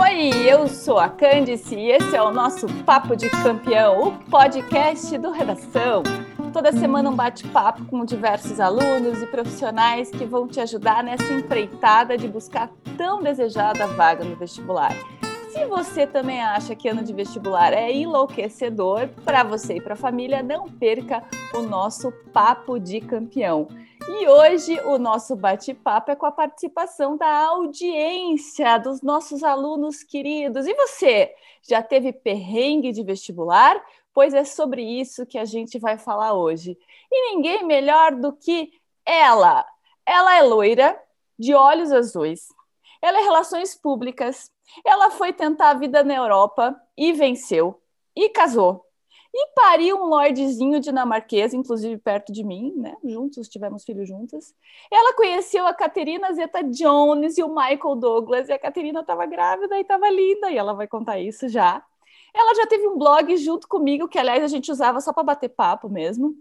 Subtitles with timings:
[0.00, 5.18] Oi, eu sou a Candice e esse é o nosso Papo de Campeão, o podcast
[5.18, 6.02] do Redação.
[6.54, 12.16] Toda semana um bate-papo com diversos alunos e profissionais que vão te ajudar nessa empreitada
[12.16, 14.96] de buscar tão desejada vaga no vestibular.
[15.50, 19.98] Se você também acha que ano de vestibular é enlouquecedor para você e para a
[19.98, 21.22] família, não perca
[21.52, 23.68] o nosso Papo de Campeão.
[24.18, 30.66] E hoje o nosso bate-papo é com a participação da audiência dos nossos alunos queridos.
[30.66, 33.80] E você, já teve perrengue de vestibular?
[34.12, 36.76] Pois é sobre isso que a gente vai falar hoje.
[37.10, 38.72] E ninguém melhor do que
[39.06, 39.64] ela.
[40.04, 41.00] Ela é loira,
[41.38, 42.48] de olhos azuis.
[43.00, 44.50] Ela é relações públicas.
[44.84, 47.80] Ela foi tentar a vida na Europa e venceu.
[48.16, 48.89] E casou
[49.32, 52.96] e pariu um lordezinho dinamarquês, inclusive perto de mim, né?
[53.04, 54.52] Juntos, tivemos filhos juntos.
[54.90, 59.78] Ela conheceu a Caterina Zeta Jones e o Michael Douglas, e a Caterina estava grávida
[59.78, 61.82] e estava linda, e ela vai contar isso já.
[62.34, 65.48] Ela já teve um blog junto comigo, que aliás a gente usava só para bater
[65.48, 66.34] papo mesmo.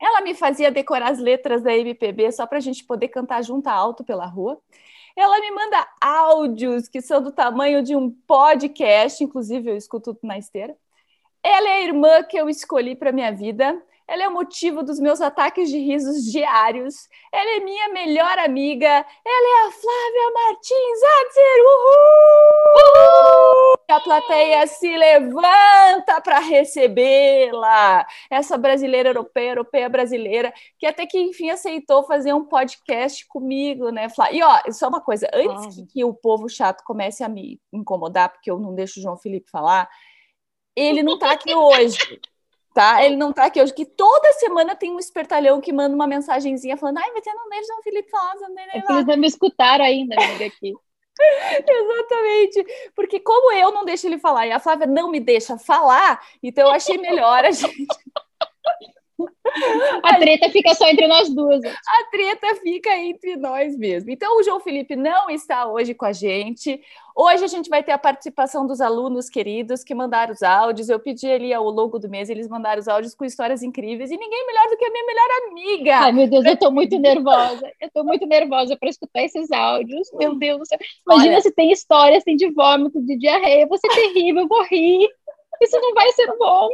[0.00, 3.68] Ela me fazia decorar as letras da MPB só para a gente poder cantar junto
[3.68, 4.60] alto pela rua.
[5.16, 10.38] Ela me manda áudios que são do tamanho de um podcast, inclusive eu escuto na
[10.38, 10.76] esteira.
[11.44, 13.82] Ela é a irmã que eu escolhi para minha vida.
[14.06, 17.08] Ela é o motivo dos meus ataques de risos diários.
[17.32, 18.86] Ela é minha melhor amiga.
[18.86, 21.64] Ela é a Flávia Martins Adzer.
[22.76, 23.74] Uhul!
[23.90, 28.06] A plateia se levanta para recebê-la.
[28.30, 34.08] Essa brasileira europeia, europeia brasileira, que até que enfim aceitou fazer um podcast comigo, né,
[34.08, 34.38] Flávia?
[34.38, 38.30] E ó, só uma coisa, antes que, que o povo chato comece a me incomodar,
[38.30, 39.88] porque eu não deixo o João Felipe falar,
[40.76, 42.20] ele não está aqui hoje.
[42.74, 43.04] Tá?
[43.04, 46.76] Ele não está aqui hoje, que toda semana tem um espertalhão que manda uma mensagenzinha
[46.76, 49.80] falando, ai, mas você não deixa o Felipe falar, não deixa é Eles me escutar
[49.80, 50.72] ainda, amiga, aqui.
[51.68, 56.26] Exatamente, porque como eu não deixo ele falar e a Flávia não me deixa falar,
[56.42, 57.86] então eu achei melhor a gente
[60.02, 61.62] a treta fica só entre nós duas.
[61.64, 64.10] A treta fica entre nós mesmo.
[64.10, 66.80] Então, o João Felipe não está hoje com a gente.
[67.14, 70.88] Hoje a gente vai ter a participação dos alunos queridos que mandaram os áudios.
[70.88, 74.10] Eu pedi ali ao longo do mês, eles mandaram os áudios com histórias incríveis.
[74.10, 75.96] E ninguém melhor do que a minha melhor amiga.
[75.98, 77.70] Ai, meu Deus, eu estou muito nervosa.
[77.80, 80.10] Eu estou muito nervosa para escutar esses áudios.
[80.14, 80.78] Meu Deus do céu.
[81.06, 83.66] Imagina Olha, se tem histórias, tem de vômito, de diarreia.
[83.66, 85.08] Você é terrível, eu vou rir.
[85.60, 86.68] Isso não vai ser bom.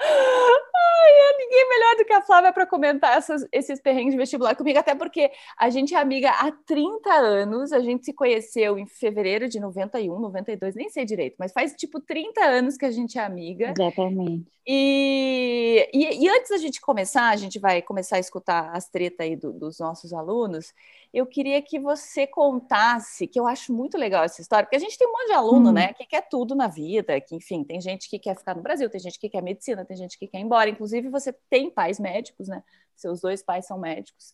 [0.00, 4.54] Ai, é ninguém melhor do que a Flávia para comentar essas, esses perrengues de vestibular
[4.54, 8.86] comigo, até porque a gente é amiga há 30 anos, a gente se conheceu em
[8.86, 13.18] fevereiro de 91, 92, nem sei direito, mas faz tipo 30 anos que a gente
[13.18, 13.72] é amiga.
[13.76, 14.50] Exatamente.
[14.66, 19.26] E, e, e antes da gente começar, a gente vai começar a escutar as tretas
[19.26, 20.72] aí do, dos nossos alunos
[21.12, 24.96] eu queria que você contasse, que eu acho muito legal essa história, porque a gente
[24.96, 25.72] tem um monte de aluno, hum.
[25.72, 28.88] né, que quer tudo na vida, que, enfim, tem gente que quer ficar no Brasil,
[28.88, 30.70] tem gente que quer medicina, tem gente que quer ir embora.
[30.70, 32.62] Inclusive, você tem pais médicos, né?
[32.96, 34.32] Seus dois pais são médicos.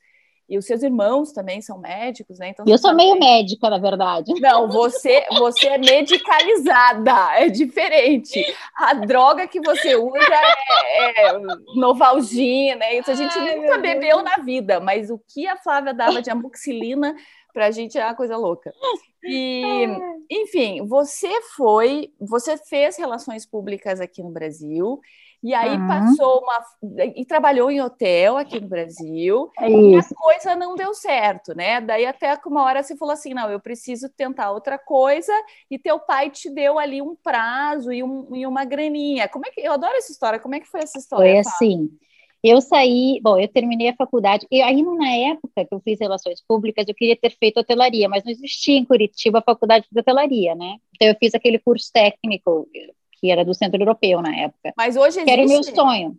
[0.48, 2.48] E os seus irmãos também são médicos, né?
[2.48, 4.32] Então, eu sou meio médica, na verdade.
[4.41, 8.42] Não, você, você é medicalizada, é diferente.
[8.74, 11.32] A droga que você usa é, é
[11.75, 16.22] novalgina, isso a gente Ai, nunca bebeu na vida, mas o que a Flávia dava
[16.22, 17.14] de amoxilina
[17.52, 18.72] para a gente é uma coisa louca.
[19.22, 19.86] E,
[20.30, 24.98] enfim, você foi, você fez relações públicas aqui no Brasil
[25.43, 25.87] e aí uhum.
[25.87, 26.60] passou uma.
[27.15, 31.81] e trabalhou em hotel aqui no Brasil, é e a coisa não deu certo, né?
[31.81, 35.32] Daí até que uma hora você falou assim: não, eu preciso tentar outra coisa,
[35.71, 39.28] e teu pai te deu ali um prazo e, um, e uma graninha.
[39.28, 39.60] Como é que.
[39.60, 41.31] Eu adoro essa história, como é que foi essa história?
[41.31, 41.88] Foi assim.
[42.43, 46.41] Eu saí, bom, eu terminei a faculdade, e aí na época que eu fiz relações
[46.47, 50.55] públicas, eu queria ter feito hotelaria, mas não existia em Curitiba a faculdade de hotelaria,
[50.55, 50.76] né?
[50.94, 52.69] Então eu fiz aquele curso técnico,
[53.21, 54.73] que era do Centro Europeu na época.
[54.77, 55.25] Mas hoje existe?
[55.25, 56.17] Que era o meu sonho.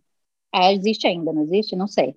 [0.54, 1.76] É, existe ainda, não existe?
[1.76, 2.16] Não sei.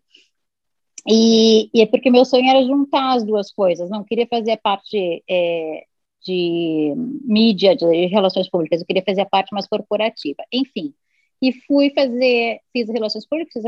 [1.06, 3.90] E, e, é porque meu sonho era juntar as duas coisas.
[3.90, 5.84] Não queria fazer a parte é,
[6.24, 6.94] de
[7.24, 10.42] mídia, de relações públicas, eu queria fazer a parte mais corporativa.
[10.52, 10.94] Enfim,
[11.40, 13.64] e fui fazer, fiz relações públicas, fiz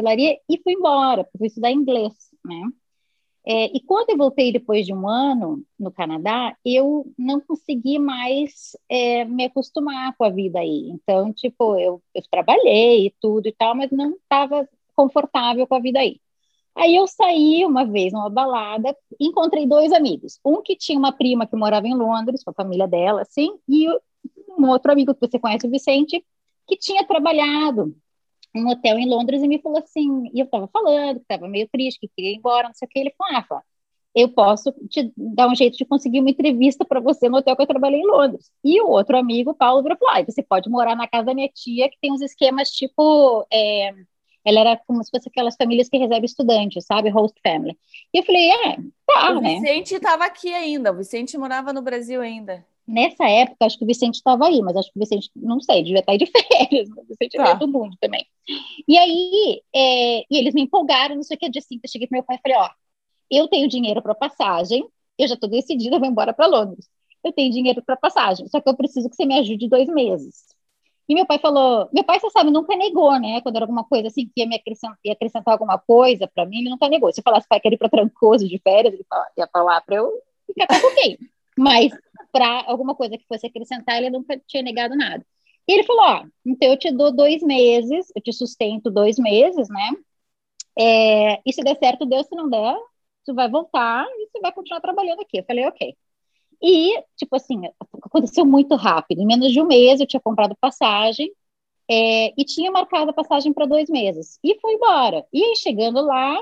[0.49, 2.12] e fui embora, fui estudar inglês,
[2.44, 2.62] né?
[3.46, 8.76] É, e quando eu voltei depois de um ano no Canadá, eu não consegui mais
[8.88, 10.88] é, me acostumar com a vida aí.
[10.91, 15.81] Então, tipo, eu, eu trabalhei e tudo e tal, mas não estava confortável com a
[15.81, 16.20] vida aí.
[16.75, 20.41] Aí eu saí uma vez numa balada, encontrei dois amigos.
[20.44, 23.88] Um que tinha uma prima que morava em Londres, com a família dela, assim, e
[24.58, 26.25] um outro amigo que você conhece, o Vicente,
[26.67, 27.94] que tinha trabalhado
[28.54, 31.68] um hotel em Londres e me falou assim, e eu estava falando que estava meio
[31.68, 33.62] triste, que queria ir embora, não sei o que, ele falou, ah,
[34.14, 37.62] eu posso te dar um jeito de conseguir uma entrevista para você no hotel que
[37.62, 38.50] eu trabalhei em Londres.
[38.62, 41.88] E o outro amigo, Paulo, falou: ah, você pode morar na casa da minha tia,
[41.90, 43.44] que tem uns esquemas tipo.
[43.52, 43.92] É,
[44.44, 47.08] ela era como se fosse aquelas famílias que recebem estudantes, sabe?
[47.08, 47.76] Host family.
[48.12, 49.56] E eu falei: é, tá, o né?
[49.56, 52.64] O Vicente estava aqui ainda, o Vicente morava no Brasil ainda.
[52.86, 55.82] Nessa época, acho que o Vicente estava aí, mas acho que o Vicente, não sei,
[55.82, 57.54] devia estar aí de férias, o Vicente tá.
[57.54, 58.24] do mundo também.
[58.87, 62.06] E aí, é, e eles me empolgaram, não sei o que, dia assim, eu cheguei
[62.06, 62.70] para meu pai e falei, ó,
[63.31, 64.87] eu tenho dinheiro para passagem,
[65.19, 66.88] eu já estou decidida, vou embora para Londres.
[67.23, 70.55] Eu tenho dinheiro para passagem, só que eu preciso que você me ajude dois meses.
[71.08, 73.41] E meu pai falou, meu pai, você sabe, nunca negou, né?
[73.43, 76.61] Quando era alguma coisa assim, que ia me acrescentar, ia acrescentar alguma coisa para mim,
[76.61, 77.12] ele nunca negou.
[77.12, 79.05] Se eu falasse, pai, quero ir para Trancoso de férias, ele
[79.37, 80.11] ia falar para eu
[80.46, 81.19] ficar com alguém.
[81.56, 81.93] Mas
[82.32, 85.25] para alguma coisa que fosse acrescentar, ele nunca tinha negado nada.
[85.66, 89.69] E ele falou, ó, então eu te dou dois meses, eu te sustento dois meses,
[89.69, 89.90] né?
[90.78, 92.76] É, e se der certo, deu, se não der,
[93.25, 95.38] tu vai voltar e você vai continuar trabalhando aqui.
[95.38, 95.96] Eu falei, ok.
[96.62, 97.62] E, tipo assim,
[98.02, 99.20] aconteceu muito rápido.
[99.20, 101.32] Em menos de um mês eu tinha comprado passagem
[101.90, 104.38] é, e tinha marcado a passagem para dois meses.
[104.43, 105.25] E fui embora.
[105.32, 106.37] E aí, chegando lá,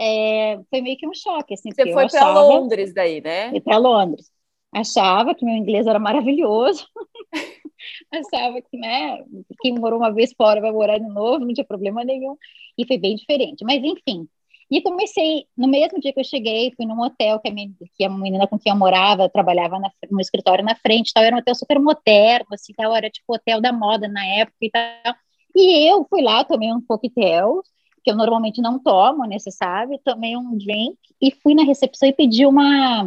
[0.00, 1.54] é, foi meio que um choque.
[1.54, 3.50] Assim, Você foi para Londres daí, né?
[3.50, 4.30] Fui para Londres.
[4.72, 6.86] Achava que meu inglês era maravilhoso.
[8.12, 9.24] Achava que, né,
[9.60, 12.36] quem morou uma vez fora vai morar de novo, não tinha problema nenhum.
[12.78, 13.64] E foi bem diferente.
[13.64, 14.28] Mas, enfim,
[14.70, 18.04] e comecei, no mesmo dia que eu cheguei, fui num hotel que a, minha, que
[18.04, 21.38] a menina com quem eu morava trabalhava na, no escritório na frente, tal, era um
[21.38, 25.14] hotel super moderno, assim, tal, era tipo hotel da moda na época e tal.
[25.54, 27.62] E eu fui lá, tomei um coquetel,
[28.02, 32.08] que eu normalmente não tomo, né, você sabe, tomei um drink e fui na recepção
[32.08, 33.04] e pedi uma,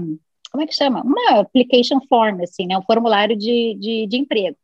[0.51, 1.03] como é que chama?
[1.03, 4.57] Uma application form, assim, né, um formulário de, de, de emprego.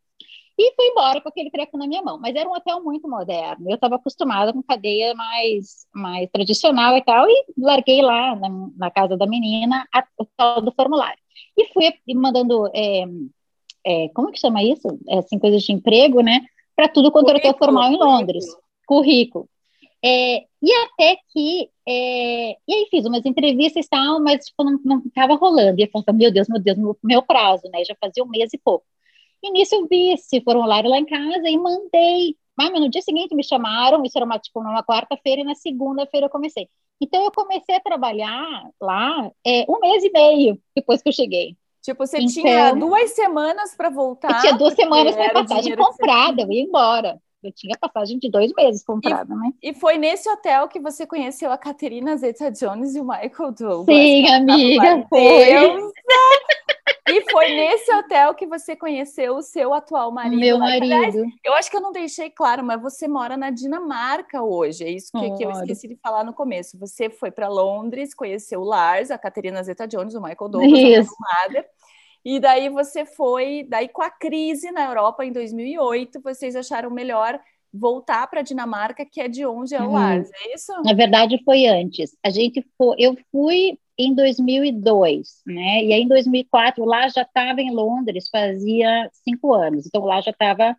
[0.58, 2.18] E fui embora com aquele treco na minha mão.
[2.18, 3.70] Mas era um hotel muito moderno.
[3.70, 8.92] Eu estava acostumada com cadeia mais, mais tradicional e tal, e larguei lá na, na
[8.92, 11.20] casa da menina a, o tal do formulário.
[11.58, 13.06] E fui mandando, é,
[13.86, 14.88] é, como que chama isso?
[15.10, 16.42] É, assim, coisas de emprego, né?
[16.76, 18.46] Para tudo quanto era hotel formal em Londres.
[18.88, 19.50] Currículo.
[20.04, 25.00] É, e até que, é, e aí fiz umas entrevistas e tal, mas tipo, não
[25.06, 25.80] estava rolando.
[25.80, 27.84] E eu falava, meu Deus, meu Deus, meu, meu prazo, né?
[27.84, 28.86] Já fazia um mês e pouco.
[29.46, 32.36] E nisso eu vi esse formulário lá em casa e mandei.
[32.58, 36.26] Mas no dia seguinte me chamaram, isso era uma, tipo, numa quarta-feira, e na segunda-feira
[36.26, 36.68] eu comecei.
[37.00, 41.56] Então eu comecei a trabalhar lá é, um mês e meio depois que eu cheguei.
[41.82, 44.32] Tipo, você então, tinha duas semanas para voltar.
[44.32, 47.22] Eu tinha duas semanas para passagem comprada, eu ia embora.
[47.46, 49.54] Eu tinha passagem de dois meses comprada, e, né?
[49.62, 53.86] E foi nesse hotel que você conheceu a Caterina Zeta-Jones e o Michael Douglas.
[53.86, 55.54] Sim, amiga, foi.
[57.08, 60.40] E foi nesse hotel que você conheceu o seu atual marido.
[60.40, 60.92] Meu marido.
[60.92, 64.84] Aliás, eu acho que eu não deixei claro, mas você mora na Dinamarca hoje.
[64.84, 66.80] É isso que, que eu esqueci de falar no começo.
[66.80, 71.70] Você foi para Londres, conheceu o Lars, a Caterina Zeta-Jones, o Michael Douglas, a Mother.
[72.26, 77.40] E daí você foi, daí com a crise na Europa em 2008, vocês acharam melhor
[77.72, 79.94] voltar para a Dinamarca, que é de onde é o hum.
[79.94, 80.72] Lars, é isso?
[80.84, 82.18] Na verdade foi antes.
[82.24, 85.84] A gente foi, eu fui em 2002, né?
[85.84, 89.86] E aí em 2004 lá já estava em Londres, fazia cinco anos.
[89.86, 90.76] Então lá já estava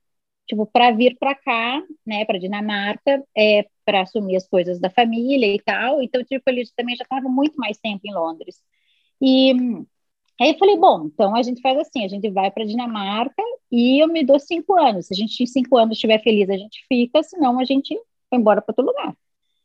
[0.46, 2.24] tipo para vir para cá, né?
[2.24, 6.02] Para Dinamarca, é, para assumir as coisas da família e tal.
[6.02, 8.60] Então tipo ele também já estava muito mais tempo em Londres.
[9.20, 9.54] E
[10.44, 14.02] aí eu falei, bom, então a gente faz assim, a gente vai para Dinamarca e
[14.02, 15.06] eu me dou cinco anos.
[15.06, 17.94] Se a gente em cinco anos estiver feliz, a gente fica, senão a gente
[18.30, 19.16] vai embora para outro lugar.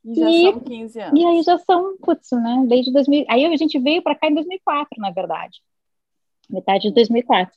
[0.04, 1.20] E já e, são 15 anos.
[1.20, 2.66] E aí já são, putz, né?
[2.68, 3.26] Desde 2000.
[3.30, 5.62] Aí a gente veio para cá em 2004, na verdade.
[6.50, 7.54] Metade de 2004.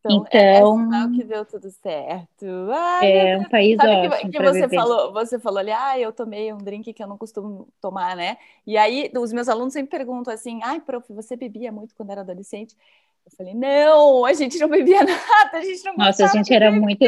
[0.00, 2.46] Então, então é que deu tudo certo.
[2.72, 6.12] Ai, é um país Sabe ótimo que, que você falou, você falou ali, ah, eu
[6.12, 8.36] tomei um drink que eu não costumo tomar, né?
[8.66, 12.20] E aí os meus alunos sempre perguntam assim, ai, prof, você bebia muito quando era
[12.20, 12.76] adolescente?
[13.26, 16.70] Eu falei, não, a gente não bebia nada, a gente não Nossa, a gente era
[16.70, 17.04] muito,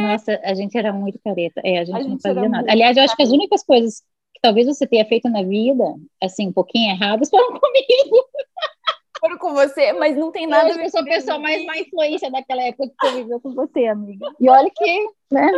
[0.00, 1.60] nossa, a gente era muito careta.
[1.64, 2.70] É, a gente, a gente não fazia nada.
[2.70, 4.02] Aliás, eu acho que as únicas coisas
[4.42, 5.84] talvez você tenha feito na vida,
[6.20, 8.28] assim, um pouquinho erradas, foram comigo.
[9.22, 10.80] Foram com você, mas não tem nada eu.
[10.80, 14.26] Eu sou a pessoa mais má influência daquela época que você viveu com você, amiga.
[14.40, 15.50] E olha que, né?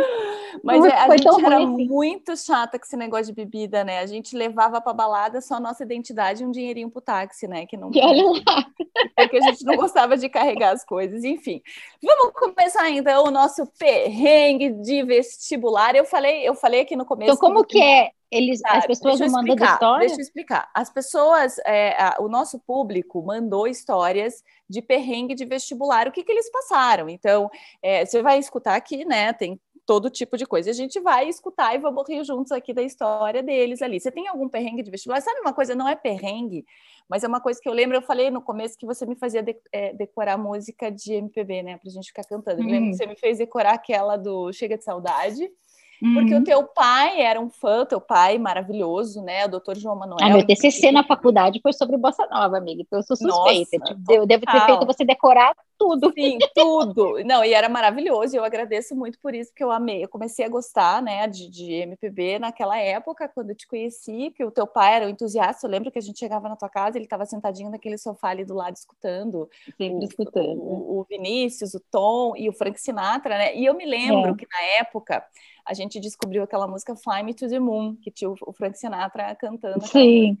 [0.63, 1.87] Mas é, a gente era assim.
[1.87, 3.99] muito chata com esse negócio de bebida, né?
[3.99, 7.65] A gente levava pra balada só a nossa identidade e um dinheirinho pro táxi, né?
[7.65, 7.91] Que não.
[7.93, 8.65] E olha lá.
[9.15, 11.61] Porque a gente não gostava de carregar as coisas, enfim.
[12.01, 15.95] Vamos começar então o nosso perrengue de vestibular.
[15.95, 17.33] Eu falei, eu falei aqui no começo.
[17.33, 19.99] Então, como que é eles, tá, as pessoas não mandam história?
[19.99, 20.69] Deixa eu explicar.
[20.73, 26.23] As pessoas, é, a, o nosso público mandou histórias de perrengue de vestibular, o que,
[26.23, 27.09] que eles passaram.
[27.09, 27.49] Então,
[27.81, 29.31] é, você vai escutar aqui, né?
[29.33, 30.69] Tem todo tipo de coisa.
[30.69, 33.99] A gente vai escutar e vamos rir juntos aqui da história deles ali.
[33.99, 35.21] Você tem algum perrengue de vestibular?
[35.21, 36.65] Sabe uma coisa, não é perrengue,
[37.07, 39.43] mas é uma coisa que eu lembro, eu falei no começo que você me fazia
[39.43, 42.61] de, é, decorar música de MPB, né, pra gente ficar cantando.
[42.61, 42.93] Eu lembro que uhum.
[42.93, 45.49] você me fez decorar aquela do Chega de Saudade.
[45.99, 46.41] Porque uhum.
[46.41, 49.45] o teu pai era um fã, teu pai maravilhoso, né?
[49.45, 50.17] O doutor João Manuel.
[50.21, 52.81] Ah, meu TCC na faculdade foi sobre Bossa Nova, amiga.
[52.81, 53.77] Então eu sou suspeita.
[53.77, 56.11] Nossa, tipo, eu devo ter feito você decorar tudo.
[56.13, 57.23] Sim, tudo.
[57.25, 58.35] Não, e era maravilhoso.
[58.35, 60.03] E eu agradeço muito por isso, porque eu amei.
[60.03, 64.43] Eu comecei a gostar, né, de, de MPB naquela época, quando eu te conheci, que
[64.43, 65.65] o teu pai era um entusiasta.
[65.65, 68.45] Eu lembro que a gente chegava na tua casa, ele estava sentadinho naquele sofá ali
[68.45, 69.49] do lado, escutando.
[69.77, 70.61] Sempre o, escutando.
[70.61, 73.55] O, o, Vinícius, o Tom e o Frank Sinatra, né?
[73.55, 74.35] E eu me lembro é.
[74.35, 75.23] que na época
[75.65, 79.35] a gente descobriu aquela música Fly Me to the Moon, que tinha o Frank Sinatra
[79.35, 79.85] cantando.
[79.87, 80.37] Sim.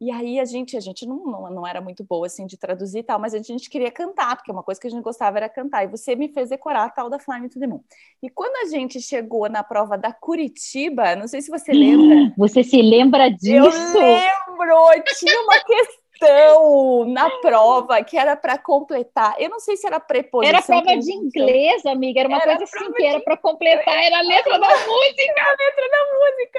[0.00, 3.00] E aí a gente, a gente não, não, não, era muito boa assim de traduzir
[3.00, 5.48] e tal, mas a gente queria cantar, porque uma coisa que a gente gostava era
[5.48, 5.84] cantar.
[5.84, 7.80] E você me fez decorar a tal da Fly Me to the Moon.
[8.22, 12.32] E quando a gente chegou na prova da Curitiba, não sei se você lembra.
[12.36, 13.56] Você se lembra disso?
[13.56, 15.04] Eu lembro!
[15.18, 19.36] Tinha uma questão questão na prova que era para completar.
[19.38, 20.56] Eu não sei se era preposição.
[20.56, 22.20] Era prova de inglês, amiga.
[22.20, 25.42] Era uma era coisa assim que era para completar, era a letra da música.
[25.42, 26.58] A letra da música.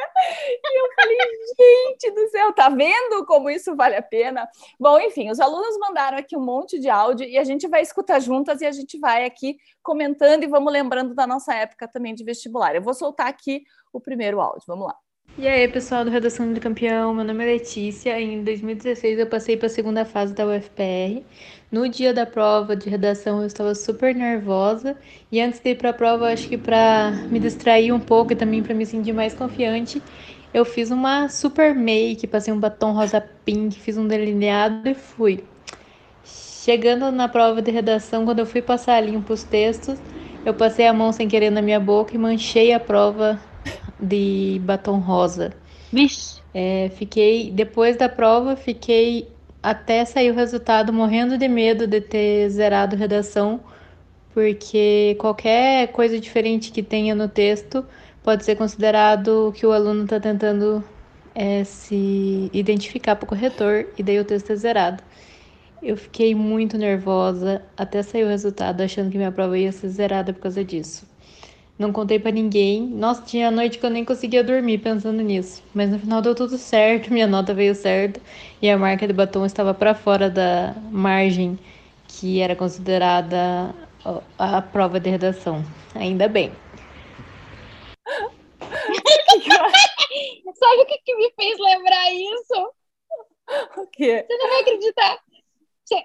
[0.63, 1.17] E eu falei,
[1.59, 4.49] gente do céu, tá vendo como isso vale a pena?
[4.79, 8.19] Bom, enfim, os alunos mandaram aqui um monte de áudio e a gente vai escutar
[8.19, 12.23] juntas e a gente vai aqui comentando e vamos lembrando da nossa época também de
[12.23, 12.75] vestibular.
[12.75, 14.63] Eu vou soltar aqui o primeiro áudio.
[14.67, 14.95] Vamos lá.
[15.37, 18.19] E aí, pessoal do Redação do Campeão, meu nome é Letícia.
[18.19, 21.23] Em 2016 eu passei para a segunda fase da UFPR.
[21.71, 24.97] No dia da prova de redação eu estava super nervosa
[25.31, 28.35] e antes de ir para a prova, acho que para me distrair um pouco e
[28.35, 30.01] também para me sentir mais confiante,
[30.53, 35.43] eu fiz uma super make, passei um batom rosa pink, fiz um delineado e fui.
[36.25, 39.99] Chegando na prova de redação, quando eu fui passar limpo os textos,
[40.45, 43.39] eu passei a mão sem querer na minha boca e manchei a prova
[43.99, 45.53] de batom rosa.
[45.91, 46.39] Vixe.
[46.53, 49.27] É, fiquei, depois da prova, fiquei
[49.61, 53.59] até sair o resultado morrendo de medo de ter zerado redação,
[54.33, 57.85] porque qualquer coisa diferente que tenha no texto
[58.23, 60.83] pode ser considerado que o aluno está tentando
[61.35, 65.03] é, se identificar para o corretor e daí o texto é zerado.
[65.81, 70.33] Eu fiquei muito nervosa até sair o resultado, achando que minha prova ia ser zerada
[70.33, 71.07] por causa disso.
[71.79, 72.81] Não contei para ninguém.
[72.81, 75.63] Nossa, tinha noite que eu nem conseguia dormir pensando nisso.
[75.73, 78.19] Mas no final deu tudo certo, minha nota veio certa
[78.61, 81.57] e a marca de batom estava para fora da margem
[82.05, 83.73] que era considerada
[84.37, 85.63] a prova de redação.
[85.95, 86.51] Ainda bem.
[90.59, 92.73] Sabe o que, que me fez lembrar isso?
[93.77, 94.25] O quê?
[94.27, 95.17] Você não vai acreditar.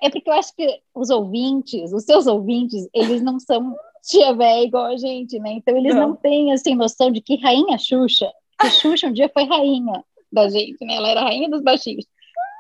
[0.00, 3.74] É porque eu acho que os ouvintes, os seus ouvintes, eles não são
[4.04, 5.52] tia velha igual a gente, né?
[5.52, 6.08] Então eles não.
[6.08, 8.30] não têm assim noção de que rainha Xuxa,
[8.60, 10.96] que Xuxa um dia foi rainha da gente, né?
[10.96, 12.04] Ela era rainha dos baixinhos.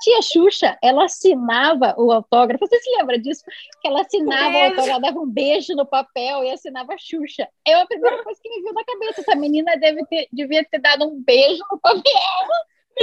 [0.00, 2.66] Tia Xuxa, ela assinava o autógrafo.
[2.66, 3.42] Você se lembra disso?
[3.80, 7.48] Que ela assinava o autógrafo, dava um beijo no papel e assinava Xuxa.
[7.66, 9.20] É a primeira coisa que me viu na cabeça.
[9.20, 12.02] Essa menina deve ter, devia ter dado um beijo no papel.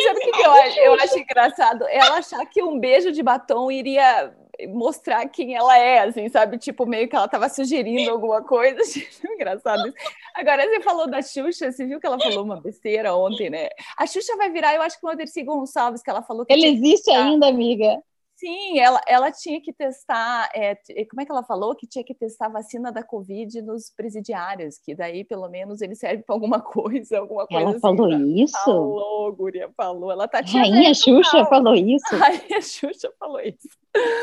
[0.03, 1.85] Sabe o que, eu, eu acho engraçado?
[1.87, 4.33] Ela achar que um beijo de batom iria
[4.67, 6.57] mostrar quem ela é, assim, sabe?
[6.57, 8.79] Tipo, meio que ela estava sugerindo alguma coisa.
[9.25, 9.97] Engraçado isso.
[10.35, 13.69] Agora, você falou da Xuxa, você viu que ela falou uma besteira ontem, né?
[13.97, 16.53] A Xuxa vai virar, eu acho que o Aderci Gonçalves, que ela falou que.
[16.53, 18.01] Ele existe ainda, amiga.
[18.41, 20.75] Sim, ela, ela tinha que testar, é,
[21.07, 21.75] como é que ela falou?
[21.75, 25.93] Que tinha que testar a vacina da Covid nos presidiários, que daí pelo menos ele
[25.93, 27.61] serve para alguma coisa, alguma coisa.
[27.61, 28.57] Ela assim, falou isso?
[28.65, 30.11] Falou, Guria, falou.
[30.11, 32.03] Ela tá Rainha Xuxa falou isso?
[32.17, 33.69] Rainha Xuxa falou isso.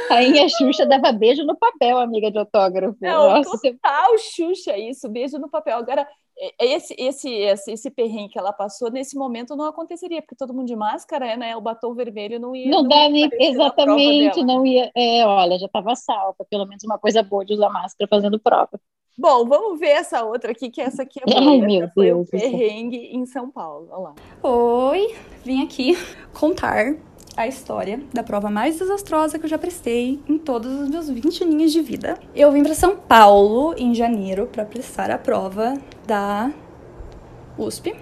[0.09, 2.99] Rainha Xuxa dava beijo no papel, amiga de autógrafo.
[3.01, 4.31] Não, Nossa, total você...
[4.35, 5.79] Xuxa isso, beijo no papel.
[5.79, 6.05] Agora,
[6.61, 10.67] esse, esse, esse, esse perrengue que ela passou, nesse momento não aconteceria, porque todo mundo
[10.67, 11.57] de máscara, né?
[11.57, 12.71] O batom vermelho não ia.
[12.71, 14.91] Não, não dá nem, exatamente, não ia.
[14.97, 18.79] É, olha, já estava salva, pelo menos uma coisa boa de usar máscara fazendo prova.
[19.19, 21.51] Bom, vamos ver essa outra aqui, que essa aqui é boa.
[21.51, 22.29] Ai, meu foi Deus.
[22.29, 23.89] o perrengue em São Paulo.
[23.91, 24.15] Olha lá.
[24.49, 25.97] Oi, vim aqui
[26.33, 26.95] contar
[27.39, 31.45] a história da prova mais desastrosa que eu já prestei em todos os meus 20
[31.45, 32.19] aninhos de vida.
[32.35, 36.51] Eu vim para São Paulo em janeiro para prestar a prova da
[37.57, 37.95] USP.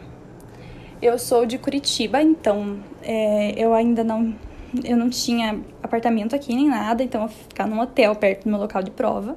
[1.02, 4.34] Eu sou de Curitiba, então é, eu ainda não
[4.82, 8.50] eu não tinha apartamento aqui nem nada, então eu fui ficar num hotel perto do
[8.50, 9.36] meu local de prova.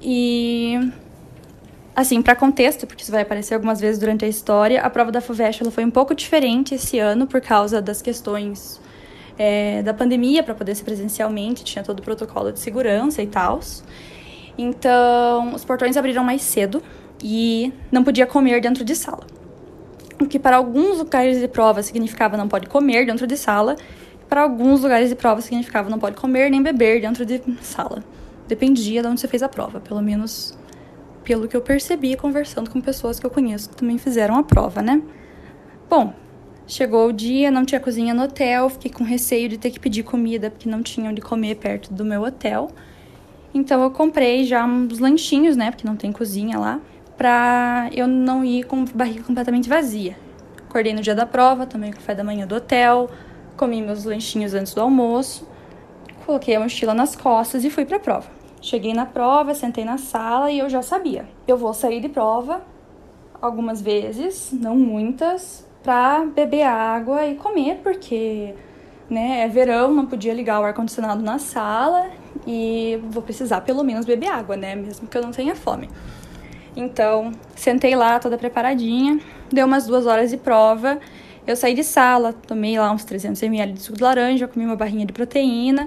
[0.00, 0.78] E
[1.96, 5.20] Assim, para contexto, porque isso vai aparecer algumas vezes durante a história, a prova da
[5.20, 8.80] FUVEST ela foi um pouco diferente esse ano por causa das questões
[9.38, 13.60] é, da pandemia, para poder ser presencialmente, tinha todo o protocolo de segurança e tal.
[14.58, 16.82] Então, os portões abriram mais cedo
[17.22, 19.24] e não podia comer dentro de sala.
[20.20, 23.76] O que para alguns lugares de prova significava não pode comer dentro de sala,
[24.28, 28.02] para alguns lugares de prova significava não pode comer nem beber dentro de sala.
[28.48, 30.56] Dependia de onde você fez a prova, pelo menos
[31.24, 34.82] pelo que eu percebi conversando com pessoas que eu conheço que também fizeram a prova,
[34.82, 35.02] né?
[35.88, 36.12] Bom,
[36.66, 40.02] chegou o dia, não tinha cozinha no hotel, fiquei com receio de ter que pedir
[40.02, 42.70] comida porque não tinha onde comer perto do meu hotel.
[43.54, 46.80] Então eu comprei já uns lanchinhos, né, porque não tem cozinha lá,
[47.16, 50.16] pra eu não ir com barriga completamente vazia.
[50.68, 53.08] Acordei no dia da prova, tomei o café da manhã do hotel,
[53.56, 55.48] comi meus lanchinhos antes do almoço,
[56.26, 58.43] coloquei a mochila nas costas e fui pra prova.
[58.64, 61.28] Cheguei na prova, sentei na sala e eu já sabia.
[61.46, 62.62] Eu vou sair de prova
[63.38, 68.54] algumas vezes, não muitas, para beber água e comer, porque
[69.10, 72.10] né, é verão, não podia ligar o ar-condicionado na sala
[72.46, 75.90] e vou precisar pelo menos beber água, né, mesmo que eu não tenha fome.
[76.74, 79.20] Então, sentei lá toda preparadinha,
[79.52, 80.98] deu umas duas horas de prova,
[81.46, 84.74] eu saí de sala, tomei lá uns 300 ml de suco de laranja, comi uma
[84.74, 85.86] barrinha de proteína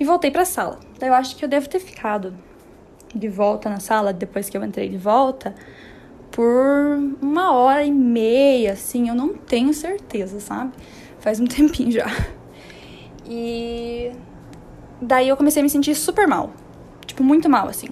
[0.00, 0.80] e voltei para a sala.
[0.96, 2.34] Então, eu acho que eu devo ter ficado
[3.14, 5.54] de volta na sala depois que eu entrei de volta
[6.30, 10.72] por uma hora e meia, assim, eu não tenho certeza, sabe?
[11.18, 12.06] Faz um tempinho já.
[13.26, 14.10] E
[15.02, 16.50] daí eu comecei a me sentir super mal,
[17.04, 17.88] tipo, muito mal, assim.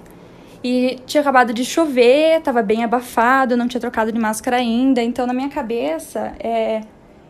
[0.63, 5.27] E tinha acabado de chover, tava bem abafado, não tinha trocado de máscara ainda, então
[5.27, 6.81] na minha cabeça, é,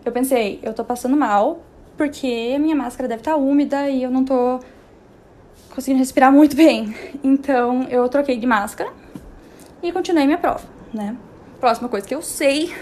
[0.06, 1.60] eu pensei, eu tô passando mal,
[2.00, 4.62] porque minha máscara deve estar tá úmida e eu não tô
[5.75, 6.96] conseguindo respirar muito bem.
[7.22, 8.89] Então eu troquei de máscara
[9.84, 10.62] e continuei minha prova,
[10.94, 11.18] né?
[11.60, 12.74] Próxima coisa que eu sei,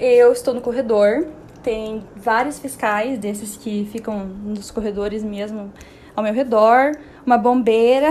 [0.00, 1.26] eu estou no corredor,
[1.62, 5.70] tem vários fiscais desses que ficam nos corredores mesmo
[6.16, 6.92] ao meu redor,
[7.26, 8.08] uma bombeira,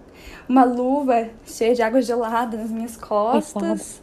[0.46, 4.02] uma luva cheia de água gelada nas minhas costas.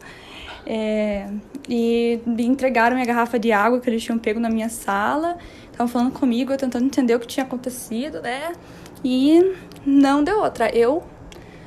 [0.65, 1.27] É,
[1.67, 5.37] e me entregaram minha garrafa de água que eles tinham pego na minha sala.
[5.65, 8.53] Estavam falando comigo, eu tentando entender o que tinha acontecido, né?
[9.03, 9.53] E
[9.85, 10.69] não deu outra.
[10.75, 11.03] Eu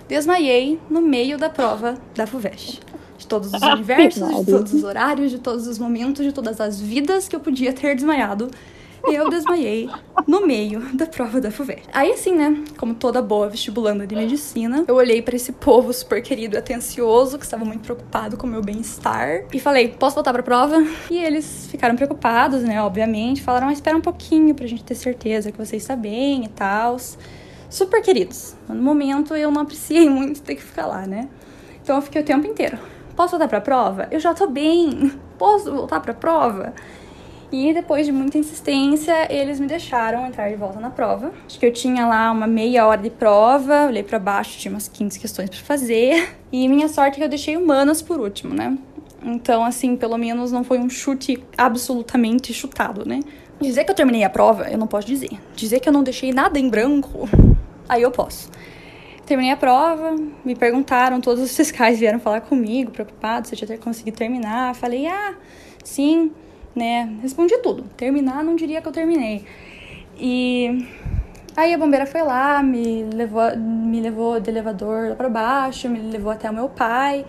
[0.09, 2.81] desmaiei no meio da prova da FUVEST.
[3.19, 6.81] De todos os universos, de todos os horários, de todos os momentos, de todas as
[6.81, 8.49] vidas que eu podia ter desmaiado
[9.05, 9.89] eu desmaiei
[10.27, 11.89] no meio da prova da FUVEST.
[11.93, 16.23] Aí assim, né, como toda boa vestibulanda de medicina, eu olhei para esse povo super
[16.23, 20.33] querido e atencioso, que estava muito preocupado com o meu bem-estar, e falei, posso voltar
[20.33, 20.85] pra prova?
[21.11, 25.51] E eles ficaram preocupados, né, obviamente, falaram, ah, espera um pouquinho pra gente ter certeza
[25.53, 26.97] que você está bem e tal.
[27.71, 28.57] Super queridos.
[28.69, 31.29] No momento eu não apreciei muito ter que ficar lá, né?
[31.83, 32.79] Então eu fiquei o tempo inteiro.
[33.15, 34.09] Posso voltar pra prova?
[34.11, 35.13] Eu já tô bem.
[35.37, 36.73] Posso voltar pra prova?
[37.51, 41.33] E depois de muita insistência, eles me deixaram entrar de volta na prova.
[41.47, 44.87] Acho que eu tinha lá uma meia hora de prova, olhei para baixo, tinha umas
[44.87, 46.37] 15 questões para fazer.
[46.51, 48.79] E minha sorte é que eu deixei humanas por último, né?
[49.23, 53.21] Então, assim, pelo menos não foi um chute absolutamente chutado, né?
[53.61, 55.29] Dizer que eu terminei a prova, eu não posso dizer.
[55.55, 57.29] Dizer que eu não deixei nada em branco,
[57.87, 58.51] aí eu posso.
[59.27, 63.77] Terminei a prova, me perguntaram, todos os fiscais vieram falar comigo, preocupados se eu tinha
[63.77, 64.75] conseguido terminar.
[64.75, 65.35] Falei, ah,
[65.85, 66.33] sim,
[66.79, 67.19] né?
[67.21, 67.83] Respondi tudo.
[67.97, 69.45] Terminar, não diria que eu terminei.
[70.17, 70.87] E
[71.57, 75.99] aí a bombeira foi lá, me levou, me levou de elevador lá pra baixo, me
[75.99, 77.27] levou até o meu pai.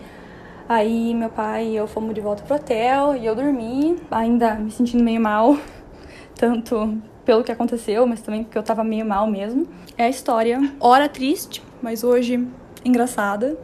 [0.68, 4.70] Aí meu pai e eu fomos de volta pro hotel e eu dormi, ainda me
[4.70, 5.58] sentindo meio mal,
[6.38, 9.66] tanto pelo que aconteceu, mas também porque eu tava meio mal mesmo.
[9.98, 12.46] É a história, hora triste, mas hoje
[12.84, 13.58] engraçada,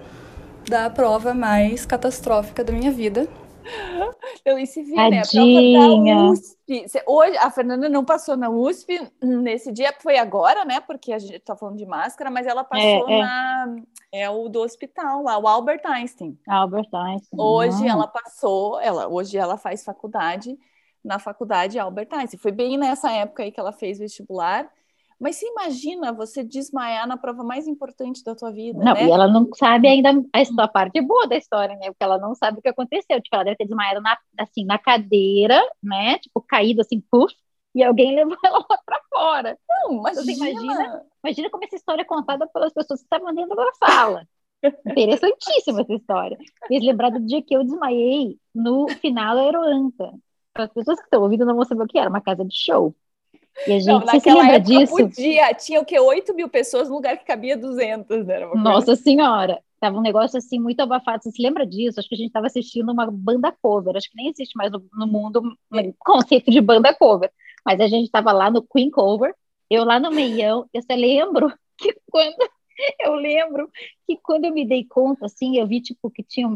[0.69, 3.29] da prova mais catastrófica da minha vida.
[4.47, 5.23] Então, e se vê, né?
[5.23, 7.03] A prova da USP.
[7.05, 10.79] Hoje, a Fernanda não passou na USP nesse dia, foi agora, né?
[10.79, 13.23] Porque a gente tá falando de máscara, mas ela passou é, é.
[13.23, 13.77] na.
[14.13, 16.39] É o do hospital lá, o Albert Einstein.
[16.47, 17.41] Albert Einstein.
[17.41, 20.57] Hoje ela passou, ela, hoje ela faz faculdade
[21.05, 22.39] na faculdade Albert Einstein.
[22.39, 24.71] Foi bem nessa época aí que ela fez vestibular.
[25.19, 29.07] Mas se imagina você desmaiar na prova mais importante da tua vida, Não, né?
[29.07, 31.87] e ela não sabe ainda a, a parte boa da história, né?
[31.87, 33.21] Porque ela não sabe o que aconteceu.
[33.21, 36.19] Tipo, ela deve ter desmaiado na, assim, na cadeira, né?
[36.19, 37.35] Tipo, caído assim, puf,
[37.75, 39.59] e alguém levou ela lá pra fora.
[39.69, 40.51] Não, imagina.
[40.51, 41.03] imagina.
[41.25, 44.29] Imagina como essa história é contada pelas pessoas que estavam dentro da sala.
[44.87, 46.39] Interessantíssima essa história.
[46.67, 50.13] Fez lembrar do dia que eu desmaiei no final da Aeroanta.
[50.55, 52.95] As pessoas que estão ouvindo não vão saber o que era, uma casa de show.
[53.67, 54.97] E a gente não, se época disso?
[54.97, 58.47] podia, tinha o que 8 mil pessoas no lugar que cabia 200, né?
[58.55, 59.03] Nossa assim.
[59.03, 61.23] senhora, tava um negócio assim muito abafado.
[61.23, 61.99] Você se lembra disso?
[61.99, 63.97] Acho que a gente estava assistindo uma banda cover.
[63.97, 65.41] Acho que nem existe mais no, no mundo
[65.73, 67.31] um conceito de banda cover.
[67.65, 69.35] Mas a gente estava lá no Queen Cover,
[69.69, 70.69] eu lá no meião.
[70.73, 72.37] Eu só lembro que quando
[73.01, 73.71] eu lembro
[74.07, 76.49] que quando eu me dei conta, assim, eu vi, tipo, que tinha,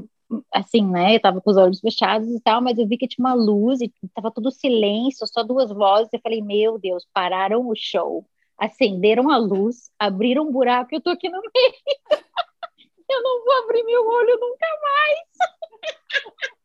[0.53, 3.27] assim, né, eu tava com os olhos fechados e tal, mas eu vi que tinha
[3.27, 7.75] uma luz e tava tudo silêncio, só duas vozes, eu falei, meu Deus, pararam o
[7.75, 8.25] show,
[8.59, 11.75] acenderam a luz, abriram um buraco e eu tô aqui no meio.
[13.11, 16.51] eu não vou abrir meu olho nunca mais.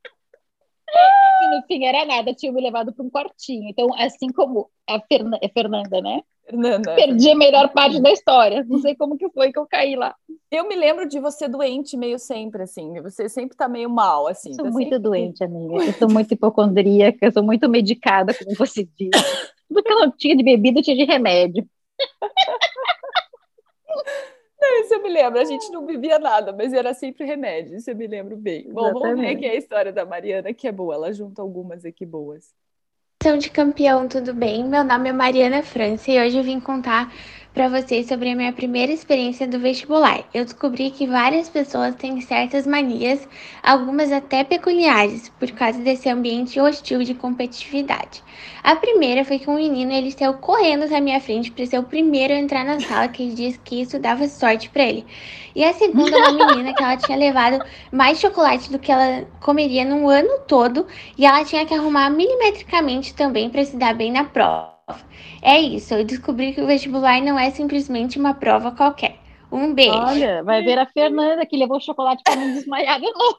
[1.41, 3.69] e no fim era nada, tinha me levado para um quartinho.
[3.69, 6.21] Então, assim como a Fern é Fernanda, né?
[6.45, 6.95] Fernanda.
[6.95, 8.63] Perdi a melhor parte da história.
[8.67, 10.15] Não sei como que foi que eu caí lá.
[10.51, 13.01] Eu me lembro de você doente meio sempre, assim.
[13.01, 14.49] Você sempre tá meio mal, assim.
[14.49, 14.99] Eu sou tá muito sempre...
[14.99, 15.83] doente, amiga.
[15.83, 19.11] Eu sou muito hipocondríaca, eu sou muito medicada, como você disse.
[19.67, 21.67] Tudo que eu não tinha de bebida, eu tinha de remédio.
[24.59, 25.39] Não, isso eu me lembro.
[25.39, 27.75] A gente não bebia nada, mas era sempre remédio.
[27.75, 28.71] Isso eu me lembro bem.
[28.71, 30.95] Bom, vamos ver aqui a história da Mariana, que é boa.
[30.95, 32.53] Ela junta algumas aqui boas.
[33.39, 34.63] de campeão, tudo bem?
[34.63, 37.11] Meu nome é Mariana França e hoje eu vim contar
[37.55, 40.25] para vocês sobre a minha primeira experiência do vestibular.
[40.33, 43.25] Eu descobri que várias pessoas têm certas manias,
[43.63, 48.21] algumas até peculiares, por causa desse ambiente hostil de competitividade.
[48.61, 51.83] A primeira foi que um menino ele saiu correndo na minha frente para ser o
[51.83, 55.05] primeiro a entrar na sala, que ele disse que isso dava sorte para ele.
[55.55, 59.85] E a segunda uma menina que ela tinha levado mais chocolate do que ela comeria
[59.85, 60.85] no ano todo
[61.17, 64.74] e ela tinha que arrumar milimetricamente também para se dar bem na prova.
[65.41, 69.19] É isso, eu descobri que o vestibular não é simplesmente uma prova qualquer.
[69.51, 69.93] Um beijo.
[69.93, 73.37] Olha, vai ver a Fernanda que levou chocolate para não desmaiar de novo.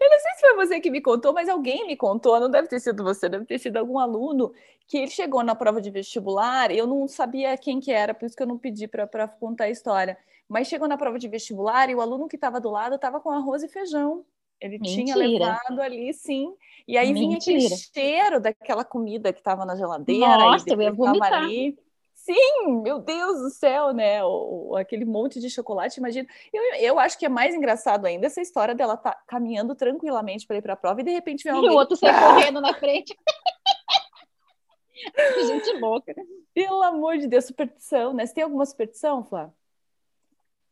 [0.00, 2.68] Eu não sei se foi você que me contou, mas alguém me contou, não deve
[2.68, 4.52] ter sido você, deve ter sido algum aluno
[4.86, 8.36] que ele chegou na prova de vestibular, eu não sabia quem que era, por isso
[8.36, 10.18] que eu não pedi para contar a história.
[10.48, 13.30] Mas chegou na prova de vestibular e o aluno que estava do lado estava com
[13.30, 14.24] arroz e feijão.
[14.62, 15.04] Ele Mentira.
[15.04, 16.54] tinha levado ali, sim.
[16.86, 17.26] E aí Mentira.
[17.26, 20.38] vinha aquele cheiro daquela comida que estava na geladeira.
[20.38, 21.32] Nossa, eu ia vomitar.
[21.32, 21.76] Ali.
[22.14, 24.24] Sim, meu Deus do céu, né?
[24.24, 26.28] O, aquele monte de chocolate, imagina.
[26.52, 30.56] Eu, eu acho que é mais engraçado ainda essa história dela tá caminhando tranquilamente para
[30.56, 31.70] ir para a prova e de repente vem alguém.
[31.70, 33.16] E o outro sai correndo na frente.
[35.48, 36.14] Gente louca.
[36.54, 38.24] Pelo amor de Deus, superstição, né?
[38.24, 39.52] Você tem alguma superstição, Flávia?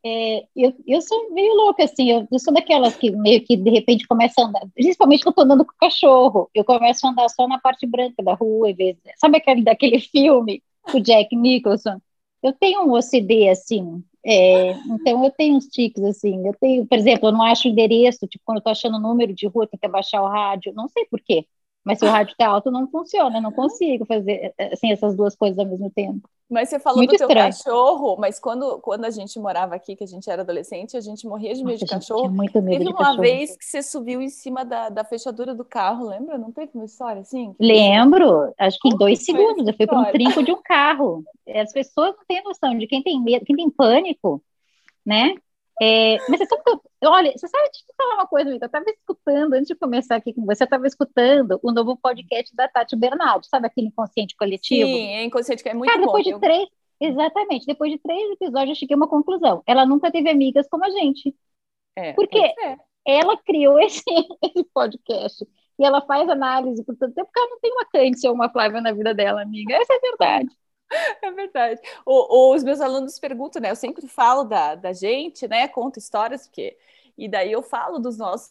[0.05, 3.71] É, eu, eu sou meio louca, assim, eu, eu, sou daquelas que meio que de
[3.71, 7.11] repente começa a andar, principalmente quando eu tô andando com o cachorro, eu começo a
[7.11, 11.03] andar só na parte branca da rua, em vez, sabe aquele daquele filme com o
[11.03, 12.01] Jack Nicholson?
[12.43, 16.97] Eu tenho um OCD, assim, é, então eu tenho uns tiques, assim, eu tenho, por
[16.97, 19.87] exemplo, eu não acho endereço, tipo, quando eu tô achando número de rua, tem que
[19.87, 21.45] abaixar o rádio, não sei por quê,
[21.85, 25.35] mas se o rádio tá alto, não funciona, eu não consigo fazer, assim, essas duas
[25.35, 26.29] coisas ao mesmo tempo.
[26.51, 27.53] Mas você falou Muito do teu estranho.
[27.53, 31.27] cachorro, mas quando, quando a gente morava aqui, que a gente era adolescente, a gente
[31.27, 32.29] morria de medo Nossa, de cachorro.
[32.29, 33.21] Muito medo teve uma cachorro.
[33.21, 36.37] vez que você subiu em cima da, da fechadura do carro, lembra?
[36.37, 37.55] Não teve uma história assim?
[37.59, 39.65] Lembro, acho que em dois segundos.
[39.65, 41.23] Eu fui para um trinco de um carro.
[41.49, 44.43] As pessoas não têm noção de quem tem medo, quem tem pânico,
[45.07, 45.35] né?
[45.81, 48.65] É, mas você sabe que eu, olha, você sabe, deixa eu falar uma coisa, Vitor,
[48.65, 52.55] eu estava escutando, antes de começar aqui com você, eu estava escutando o novo podcast
[52.55, 54.89] da Tati Bernardo, sabe aquele inconsciente coletivo?
[54.89, 56.07] Sim, é inconsciente, que é muito Cara, bom.
[56.07, 56.69] depois de três,
[57.01, 60.85] exatamente, depois de três episódios eu cheguei a uma conclusão, ela nunca teve amigas como
[60.85, 61.35] a gente.
[61.97, 62.55] É, porque
[63.07, 64.05] ela criou esse,
[64.43, 65.47] esse podcast
[65.79, 68.51] e ela faz análise por tanto tempo, porque ela não tem uma Cândice ou uma
[68.51, 70.51] Flávia na vida dela, amiga, essa é a verdade.
[71.23, 71.81] É verdade.
[72.05, 73.71] O, os meus alunos perguntam, né?
[73.71, 75.69] Eu sempre falo da, da gente, né?
[75.69, 76.77] Conto histórias, porque.
[77.17, 78.51] E daí eu falo dos nossos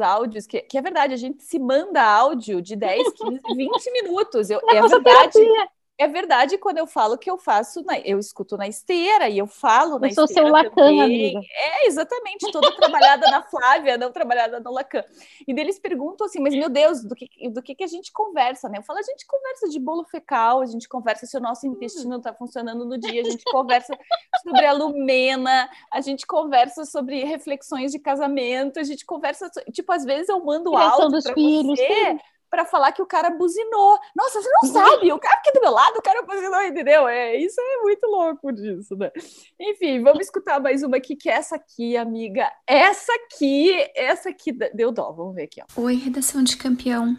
[0.00, 4.50] áudios, que, que é verdade, a gente se manda áudio de 10, 15, 20 minutos.
[4.50, 5.32] Eu, é verdade.
[5.32, 5.68] Terapia.
[6.00, 9.46] É verdade quando eu falo que eu faço, na, eu escuto na esteira e eu
[9.46, 10.48] falo na eu sou esteira.
[10.48, 11.40] seu Lacan, amiga.
[11.52, 15.04] É, exatamente, toda trabalhada na Flávia, não trabalhada no Lacan.
[15.46, 18.66] E deles perguntam assim, mas meu Deus, do que, do que, que a gente conversa,
[18.70, 18.78] né?
[18.78, 22.16] Eu falo, a gente conversa de bolo fecal, a gente conversa se o nosso intestino
[22.16, 23.94] está funcionando no dia, a gente conversa
[24.42, 30.06] sobre a lumena, a gente conversa sobre reflexões de casamento, a gente conversa, tipo, às
[30.06, 32.18] vezes eu mando Criação áudio para você
[32.50, 33.98] para falar que o cara buzinou.
[34.14, 37.06] Nossa, você não sabe, o cara aqui do meu lado, o cara buzinou, entendeu?
[37.06, 39.10] É, isso é muito louco disso, né?
[39.58, 42.50] Enfim, vamos escutar mais uma aqui, que é essa aqui, amiga.
[42.66, 45.12] Essa aqui, essa aqui deu dó.
[45.12, 45.82] Vamos ver aqui, ó.
[45.82, 47.16] Oi, redação de campeão.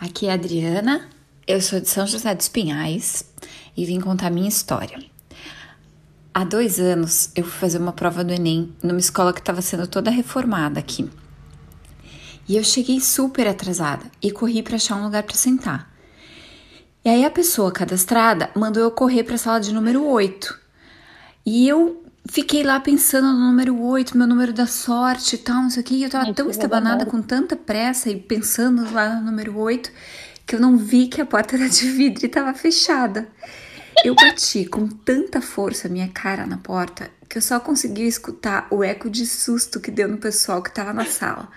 [0.00, 1.08] Aqui é a Adriana,
[1.46, 3.32] eu sou de São José dos Pinhais
[3.76, 4.98] e vim contar minha história.
[6.32, 9.86] Há dois anos eu fui fazer uma prova do Enem numa escola que estava sendo
[9.86, 11.08] toda reformada aqui.
[12.48, 15.92] E eu cheguei super atrasada e corri para achar um lugar para sentar.
[17.04, 20.58] E aí a pessoa cadastrada mandou eu correr para a sala de número 8.
[21.44, 25.70] E eu fiquei lá pensando no número 8, meu número da sorte e tal, não
[25.70, 25.94] sei o que.
[25.96, 29.90] E eu tava tão estabanada com tanta pressa e pensando lá no número 8
[30.46, 33.28] que eu não vi que a porta era de vidro e tava fechada.
[34.04, 38.84] Eu bati com tanta força minha cara na porta que eu só consegui escutar o
[38.84, 41.48] eco de susto que deu no pessoal que estava na sala.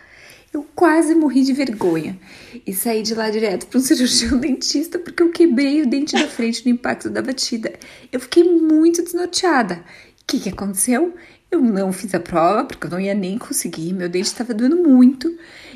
[0.54, 2.18] Eu quase morri de vergonha
[2.66, 6.28] e saí de lá direto para um cirurgião dentista porque eu quebrei o dente da
[6.28, 7.74] frente no impacto da batida.
[8.12, 9.84] Eu fiquei muito desnorteada.
[10.22, 11.14] O que, que aconteceu?
[11.50, 14.76] Eu não fiz a prova porque eu não ia nem conseguir, meu dente estava doendo
[14.76, 15.34] muito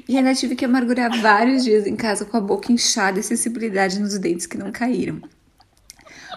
[0.08, 4.00] e ainda tive que amargurar vários dias em casa com a boca inchada e sensibilidade
[4.00, 5.22] nos dentes que não caíram.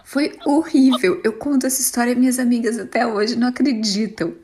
[0.05, 1.21] Foi horrível.
[1.25, 4.35] Eu conto essa história e minhas amigas até hoje não acreditam.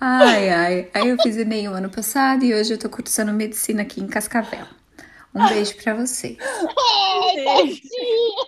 [0.00, 0.90] Ai, ai.
[0.94, 4.06] Aí eu fiz Enem o ano passado e hoje eu tô cursando medicina aqui em
[4.06, 4.66] Cascavel.
[5.34, 6.38] Um beijo pra vocês.
[6.40, 8.46] Ai, tadinha.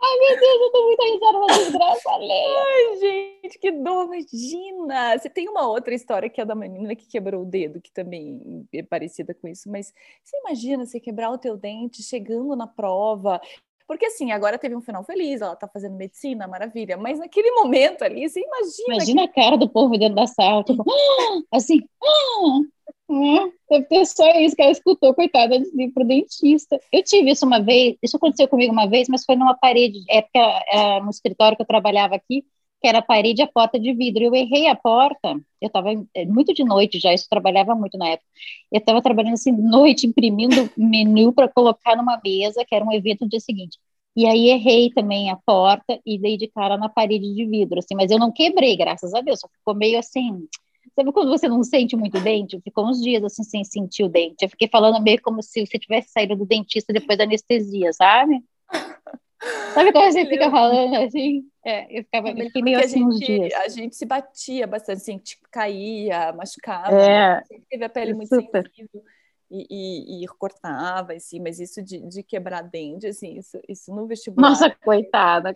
[0.00, 2.58] Ai, meu Deus, eu tô muito risada na desgraça alheia.
[2.58, 5.18] Ai, gente, que dor, imagina!
[5.18, 8.66] Você tem uma outra história que é da menina que quebrou o dedo, que também
[8.72, 9.92] é parecida com isso, mas
[10.22, 13.40] você imagina você quebrar o teu dente chegando na prova,
[13.86, 16.96] porque assim, agora teve um final feliz, ela tá fazendo medicina, maravilha.
[16.96, 18.94] Mas naquele momento ali, você imagina.
[18.94, 19.40] Imagina que...
[19.40, 20.84] a cara do povo dentro da sala, tipo,
[21.52, 22.60] assim, ah,
[23.70, 26.80] deve ter só isso que ela escutou, coitada, de ir pro dentista.
[26.90, 30.22] Eu tive isso uma vez, isso aconteceu comigo uma vez, mas foi numa parede, é
[30.22, 32.44] porque é, no escritório que eu trabalhava aqui,
[32.84, 34.24] que era a parede e a porta de vidro.
[34.24, 38.08] Eu errei a porta, eu estava é, muito de noite já, isso trabalhava muito na
[38.08, 38.28] época.
[38.70, 43.22] Eu estava trabalhando assim, noite, imprimindo menu para colocar numa mesa, que era um evento
[43.22, 43.78] no dia seguinte.
[44.14, 47.94] E aí errei também a porta e dei de cara na parede de vidro, assim,
[47.94, 50.46] mas eu não quebrei, graças a Deus, só ficou meio assim,
[50.94, 52.60] Sabe quando você não sente muito o dente?
[52.60, 54.44] Ficou uns dias assim sem sentir o dente.
[54.44, 58.44] Eu fiquei falando meio como se você tivesse saído do dentista depois da anestesia, sabe?
[59.74, 61.42] Sabe quando você fica falando assim?
[61.64, 63.54] É, eu ficava eu fiquei meio assim gente, uns dias.
[63.54, 66.96] A gente se batia bastante, assim, tipo, caía, machucava.
[66.96, 68.64] É, teve a pele muito super.
[68.64, 69.02] sensível
[69.50, 74.06] e, e, e, cortava, assim, mas isso de, de quebrar dente, assim, isso, isso no
[74.06, 74.50] vestibular.
[74.50, 75.52] Nossa, coitada.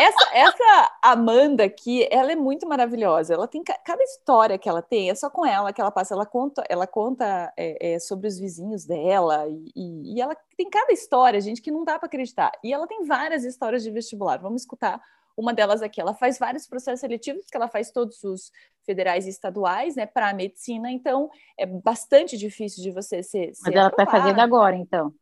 [0.00, 3.34] Essa, essa Amanda aqui, ela é muito maravilhosa.
[3.34, 6.14] Ela tem cada história que ela tem, é só com ela que ela passa.
[6.14, 10.92] Ela conta, ela conta é, é, sobre os vizinhos dela e, e, ela tem cada
[10.92, 12.52] história, gente, que não dá para acreditar.
[12.62, 14.38] E ela tem várias histórias de vestibular.
[14.38, 15.00] Vamos escutar
[15.36, 16.00] uma delas aqui.
[16.00, 18.50] Ela faz vários processos seletivos, que ela faz todos os
[18.84, 20.90] federais e estaduais, né, para a medicina.
[20.90, 23.52] Então, é bastante difícil de você ser.
[23.62, 25.12] Mas ela está fazendo agora, então.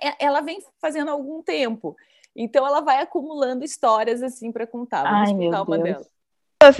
[0.00, 1.96] É, ela vem fazendo há algum tempo.
[2.36, 5.02] Então ela vai acumulando histórias assim para contar.
[5.02, 5.88] Vamos Ai, contar uma Deus.
[5.88, 6.20] delas.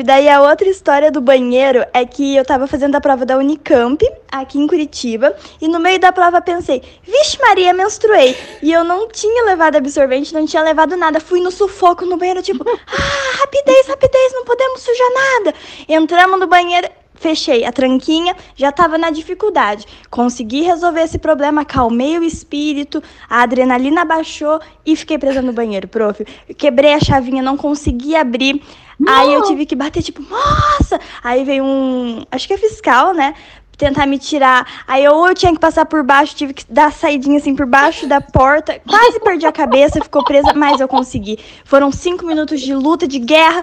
[0.05, 4.05] Daí a outra história do banheiro é que eu tava fazendo a prova da Unicamp,
[4.31, 8.37] aqui em Curitiba, e no meio da prova pensei, vixe Maria, menstruei.
[8.63, 11.19] E eu não tinha levado absorvente, não tinha levado nada.
[11.19, 15.55] Fui no sufoco no banheiro, tipo, ah, rapidez, rapidez, não podemos sujar nada.
[15.89, 16.87] Entramos no banheiro,
[17.21, 19.85] Fechei a tranquinha, já estava na dificuldade.
[20.09, 25.87] Consegui resolver esse problema, calmei o espírito, a adrenalina baixou e fiquei presa no banheiro,
[25.87, 26.25] prof.
[26.57, 28.63] Quebrei a chavinha, não consegui abrir.
[28.99, 29.13] Não.
[29.13, 30.99] Aí eu tive que bater, tipo, nossa!
[31.23, 33.35] Aí veio um, acho que é fiscal, né?
[33.77, 34.67] Tentar me tirar.
[34.89, 38.07] Aí eu, eu tinha que passar por baixo, tive que dar saidinha assim por baixo
[38.07, 38.81] da porta.
[38.89, 41.39] Quase perdi a cabeça, ficou presa, mas eu consegui.
[41.67, 43.63] Foram cinco minutos de luta, de guerra.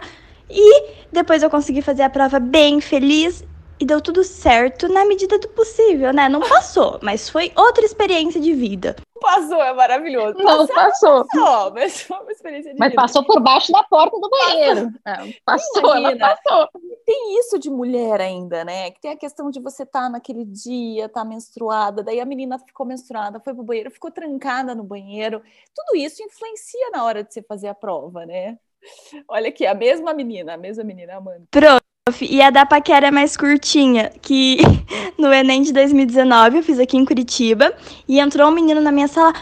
[0.50, 3.44] E depois eu consegui fazer a prova bem feliz
[3.80, 6.28] e deu tudo certo na medida do possível, né?
[6.28, 8.96] Não passou, mas foi outra experiência de vida.
[9.20, 10.38] Passou, é maravilhoso.
[10.38, 11.26] Não, passou.
[11.26, 13.02] passou mas foi uma experiência de mas vida.
[13.02, 14.92] passou por baixo da porta do banheiro.
[15.06, 16.70] É, passou, ela passou.
[17.06, 18.92] Tem isso de mulher ainda, né?
[18.92, 22.26] Que tem a questão de você estar tá naquele dia, estar tá menstruada, daí a
[22.26, 25.42] menina ficou menstruada, foi pro banheiro, ficou trancada no banheiro.
[25.76, 28.58] Tudo isso influencia na hora de você fazer a prova, né?
[29.28, 31.43] Olha aqui, a mesma menina, a mesma menina, Amanda.
[31.52, 31.84] Pronto.
[32.21, 34.60] E a da paquera é mais curtinha, que
[35.19, 37.73] no Enem de 2019 eu fiz aqui em Curitiba
[38.08, 39.34] e entrou um menino na minha sala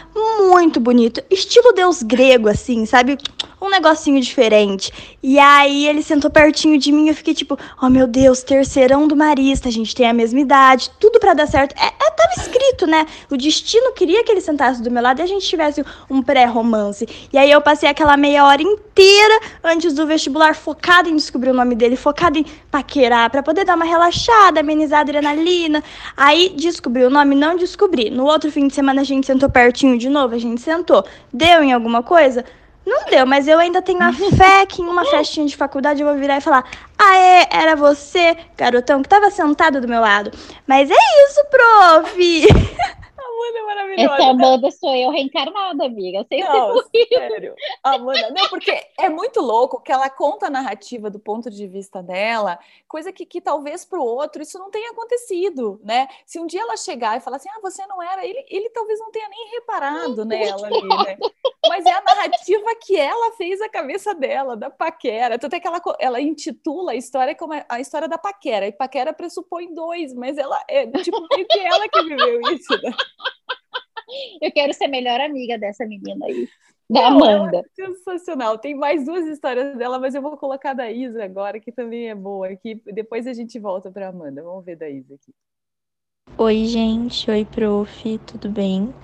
[0.48, 3.16] muito bonito, estilo deus grego, assim, sabe?
[3.60, 4.92] Um negocinho diferente.
[5.22, 9.16] E aí ele sentou pertinho de mim eu fiquei tipo, oh meu Deus, terceirão do
[9.16, 11.74] Marista, a gente tem a mesma idade, tudo para dar certo.
[11.80, 13.06] É, é, tava escrito, né?
[13.30, 17.06] O destino queria que ele sentasse do meu lado e a gente tivesse um pré-romance.
[17.32, 21.54] E aí eu passei aquela meia hora inteira antes do vestibular focada em descobrir o
[21.54, 25.82] nome dele, focada em paquerar, para poder dar uma relaxada, amenizar a adrenalina.
[26.16, 28.10] Aí descobri o nome, não descobri.
[28.10, 31.04] No outro fim de semana a gente sentou pertinho de novo, a gente sentou.
[31.32, 32.44] Deu em alguma coisa?
[32.86, 36.06] Não deu, mas eu ainda tenho a fé que em uma festinha de faculdade eu
[36.06, 36.64] vou virar e falar:
[36.98, 40.30] é, era você, garotão, que tava sentado do meu lado.
[40.66, 42.46] Mas é isso, prof!
[43.96, 46.20] É Essa Amanda sou eu reencarnada, amiga.
[46.28, 47.54] Sempre não, sério.
[47.82, 52.02] Amanda, não, porque é muito louco que ela conta a narrativa do ponto de vista
[52.02, 56.08] dela, coisa que, que talvez para o outro isso não tenha acontecido, né?
[56.24, 58.98] Se um dia ela chegar e falar assim, ah, você não era, ele, ele talvez
[58.98, 61.18] não tenha nem reparado nela ali, né?
[61.68, 65.38] Mas é a narrativa que ela fez a cabeça dela, da paquera.
[65.38, 68.66] Tanto é que ela, ela intitula a história como a história da paquera.
[68.66, 72.72] E paquera pressupõe dois, mas ela é tipo meio que ela que viveu isso.
[72.82, 72.92] Né?
[74.40, 76.48] Eu quero ser melhor amiga dessa menina aí.
[76.88, 77.58] Da Não, Amanda.
[77.58, 78.58] É sensacional.
[78.58, 82.14] Tem mais duas histórias dela, mas eu vou colocar da Isa agora, que também é
[82.14, 82.54] boa.
[82.54, 84.42] Que depois a gente volta para Amanda.
[84.42, 85.34] Vamos ver da Isa aqui.
[86.38, 87.28] Oi, gente.
[87.30, 88.18] Oi, prof.
[88.18, 88.94] Tudo bem?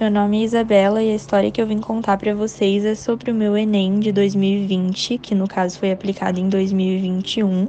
[0.00, 3.30] Meu nome é Isabela e a história que eu vim contar para vocês é sobre
[3.30, 7.68] o meu Enem de 2020, que no caso foi aplicado em 2021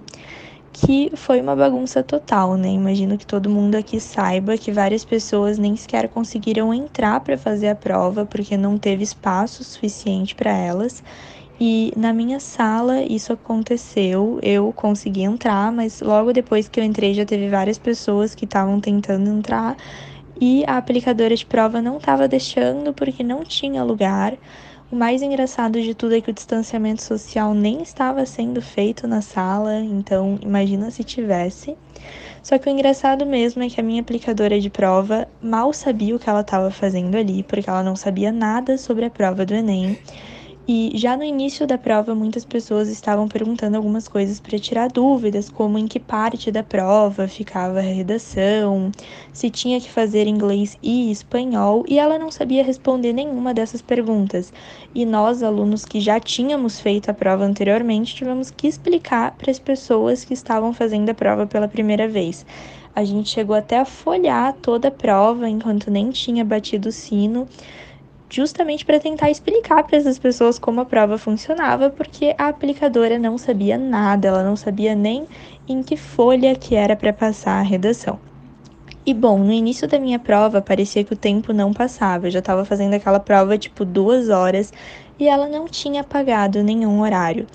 [0.73, 2.69] que foi uma bagunça total, né?
[2.69, 7.69] Imagino que todo mundo aqui saiba que várias pessoas nem sequer conseguiram entrar para fazer
[7.69, 11.03] a prova porque não teve espaço suficiente para elas.
[11.59, 17.13] E na minha sala isso aconteceu, eu consegui entrar, mas logo depois que eu entrei
[17.13, 19.77] já teve várias pessoas que estavam tentando entrar
[20.39, 24.35] e a aplicadora de prova não estava deixando porque não tinha lugar.
[24.91, 29.21] O mais engraçado de tudo é que o distanciamento social nem estava sendo feito na
[29.21, 31.77] sala, então imagina se tivesse.
[32.43, 36.19] Só que o engraçado mesmo é que a minha aplicadora de prova mal sabia o
[36.19, 39.97] que ela estava fazendo ali, porque ela não sabia nada sobre a prova do Enem.
[40.67, 45.49] E já no início da prova, muitas pessoas estavam perguntando algumas coisas para tirar dúvidas,
[45.49, 48.91] como em que parte da prova ficava a redação,
[49.33, 54.53] se tinha que fazer inglês e espanhol, e ela não sabia responder nenhuma dessas perguntas.
[54.93, 59.59] E nós, alunos que já tínhamos feito a prova anteriormente, tivemos que explicar para as
[59.59, 62.45] pessoas que estavam fazendo a prova pela primeira vez.
[62.95, 67.47] A gente chegou até a folhar toda a prova enquanto nem tinha batido o sino
[68.31, 73.37] justamente para tentar explicar para essas pessoas como a prova funcionava, porque a aplicadora não
[73.37, 75.27] sabia nada, ela não sabia nem
[75.67, 78.19] em que folha que era para passar a redação.
[79.05, 82.39] E bom, no início da minha prova parecia que o tempo não passava, eu já
[82.39, 84.71] estava fazendo aquela prova tipo duas horas
[85.19, 87.47] e ela não tinha pagado nenhum horário.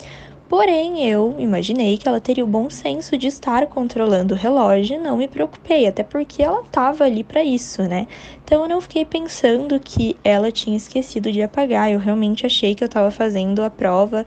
[0.48, 5.16] Porém, eu imaginei que ela teria o bom senso de estar controlando o relógio não
[5.16, 8.06] me preocupei, até porque ela estava ali para isso, né?
[8.44, 11.90] Então eu não fiquei pensando que ela tinha esquecido de apagar.
[11.90, 14.24] Eu realmente achei que eu estava fazendo a prova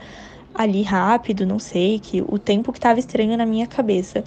[0.53, 4.23] ali rápido, não sei, que o tempo que estava estranho na minha cabeça.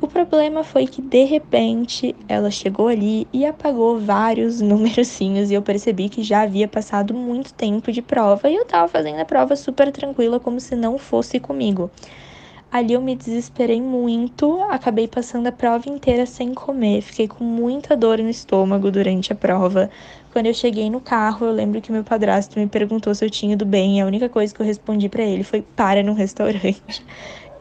[0.00, 5.60] O problema foi que de repente ela chegou ali e apagou vários numerocinhos e eu
[5.60, 9.54] percebi que já havia passado muito tempo de prova e eu tava fazendo a prova
[9.54, 11.90] super tranquila, como se não fosse comigo.
[12.72, 17.96] Ali eu me desesperei muito, acabei passando a prova inteira sem comer, fiquei com muita
[17.96, 19.90] dor no estômago durante a prova.
[20.32, 23.54] Quando eu cheguei no carro, eu lembro que meu padrasto me perguntou se eu tinha
[23.54, 27.04] ido bem, e a única coisa que eu respondi para ele foi para no restaurante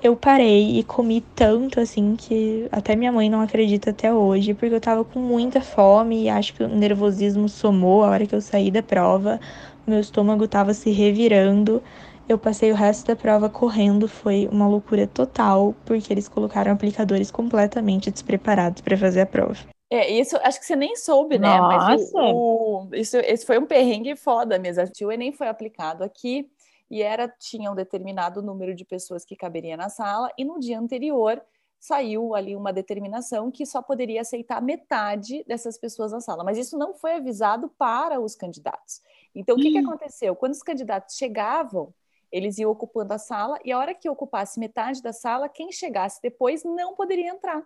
[0.01, 4.73] eu parei e comi tanto assim que até minha mãe não acredita até hoje, porque
[4.73, 8.41] eu tava com muita fome e acho que o nervosismo somou a hora que eu
[8.41, 9.39] saí da prova.
[9.85, 11.81] Meu estômago tava se revirando.
[12.27, 17.31] Eu passei o resto da prova correndo, foi uma loucura total, porque eles colocaram aplicadores
[17.31, 19.57] completamente despreparados para fazer a prova.
[19.91, 21.57] É, isso acho que você nem soube, né?
[21.57, 21.87] Nossa.
[21.87, 24.83] Mas o, o, isso, esse foi um perrengue foda mesmo.
[25.01, 26.47] O Enem foi aplicado aqui
[26.89, 30.79] e era tinha um determinado número de pessoas que caberia na sala e no dia
[30.79, 31.41] anterior
[31.79, 36.77] saiu ali uma determinação que só poderia aceitar metade dessas pessoas na sala, mas isso
[36.77, 39.01] não foi avisado para os candidatos.
[39.33, 40.35] Então, o que, que aconteceu?
[40.35, 41.93] Quando os candidatos chegavam,
[42.31, 46.21] eles iam ocupando a sala e a hora que ocupasse metade da sala, quem chegasse
[46.21, 47.65] depois não poderia entrar.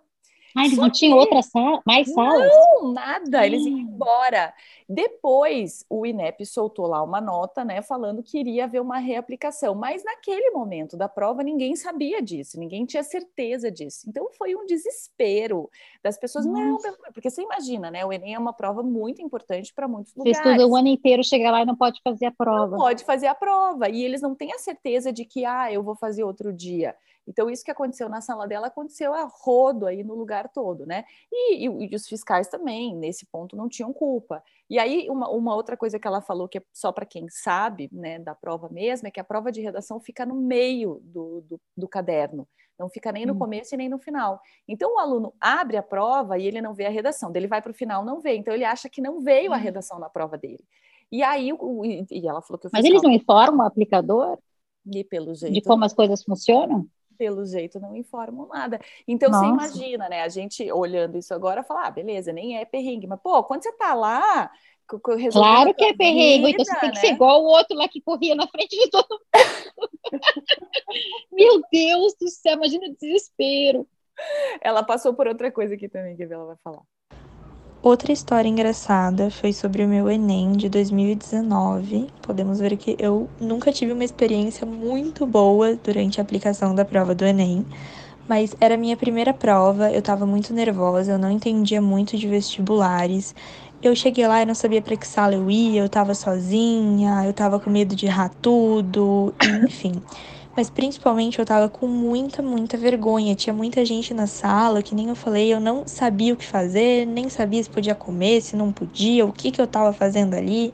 [0.56, 2.48] Ah, eles Só não tinham outra sala, mais salas?
[2.48, 4.54] Não, nada, eles iam embora.
[4.88, 10.04] Depois, o INEP soltou lá uma nota, né, falando que iria haver uma reaplicação, mas
[10.04, 14.08] naquele momento da prova ninguém sabia disso, ninguém tinha certeza disso.
[14.08, 15.68] Então foi um desespero
[16.02, 16.88] das pessoas, Nossa.
[16.88, 20.38] não, porque você imagina, né, o Enem é uma prova muito importante para muitos lugares.
[20.38, 22.76] Você estuda o ano inteiro, chega lá e não pode fazer a prova.
[22.76, 25.82] Não pode fazer a prova, e eles não têm a certeza de que, ah, eu
[25.82, 26.94] vou fazer outro dia.
[27.26, 31.04] Então, isso que aconteceu na sala dela aconteceu a rodo aí no lugar todo, né?
[31.32, 34.42] E, e, e os fiscais também, nesse ponto, não tinham culpa.
[34.68, 37.88] E aí, uma, uma outra coisa que ela falou, que é só para quem sabe,
[37.92, 41.60] né, da prova mesmo, é que a prova de redação fica no meio do, do,
[41.76, 42.46] do caderno.
[42.78, 43.38] Não fica nem no hum.
[43.38, 44.40] começo e nem no final.
[44.66, 47.32] Então, o aluno abre a prova e ele não vê a redação.
[47.34, 48.36] Ele vai para o final, não vê.
[48.36, 49.60] Então, ele acha que não veio a hum.
[49.60, 50.64] redação na prova dele.
[51.10, 54.36] E aí, o, e ela falou que Mas eles não informam o aplicador?
[54.92, 55.54] E pelo jeito.
[55.54, 56.86] De como as coisas funcionam?
[57.16, 58.80] Pelo jeito, não informam nada.
[59.06, 59.44] Então, Nossa.
[59.44, 60.22] você imagina, né?
[60.22, 63.06] A gente olhando isso agora, falar, ah, beleza, nem é perrengue.
[63.06, 64.50] Mas, pô, quando você tá lá,
[65.32, 67.14] Claro que é perrengue, então você tem que ser né?
[67.14, 69.90] igual o outro lá que corria na frente de todo mundo.
[71.32, 73.88] Meu Deus do céu, imagina o desespero.
[74.60, 76.82] Ela passou por outra coisa aqui também, que ela vai falar.
[77.84, 82.06] Outra história engraçada foi sobre o meu Enem de 2019.
[82.22, 87.14] Podemos ver que eu nunca tive uma experiência muito boa durante a aplicação da prova
[87.14, 87.62] do Enem,
[88.26, 92.26] mas era a minha primeira prova, eu estava muito nervosa, eu não entendia muito de
[92.26, 93.34] vestibulares.
[93.82, 97.32] Eu cheguei lá e não sabia para que sala eu ia, eu estava sozinha, eu
[97.32, 100.00] estava com medo de errar tudo, enfim
[100.56, 103.34] mas principalmente eu tava com muita, muita vergonha.
[103.34, 107.06] Tinha muita gente na sala, que nem eu falei, eu não sabia o que fazer,
[107.06, 110.72] nem sabia se podia comer, se não podia, o que, que eu tava fazendo ali.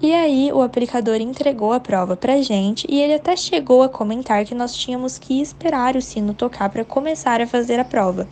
[0.00, 4.44] E aí o aplicador entregou a prova pra gente e ele até chegou a comentar
[4.44, 8.28] que nós tínhamos que esperar o sino tocar para começar a fazer a prova.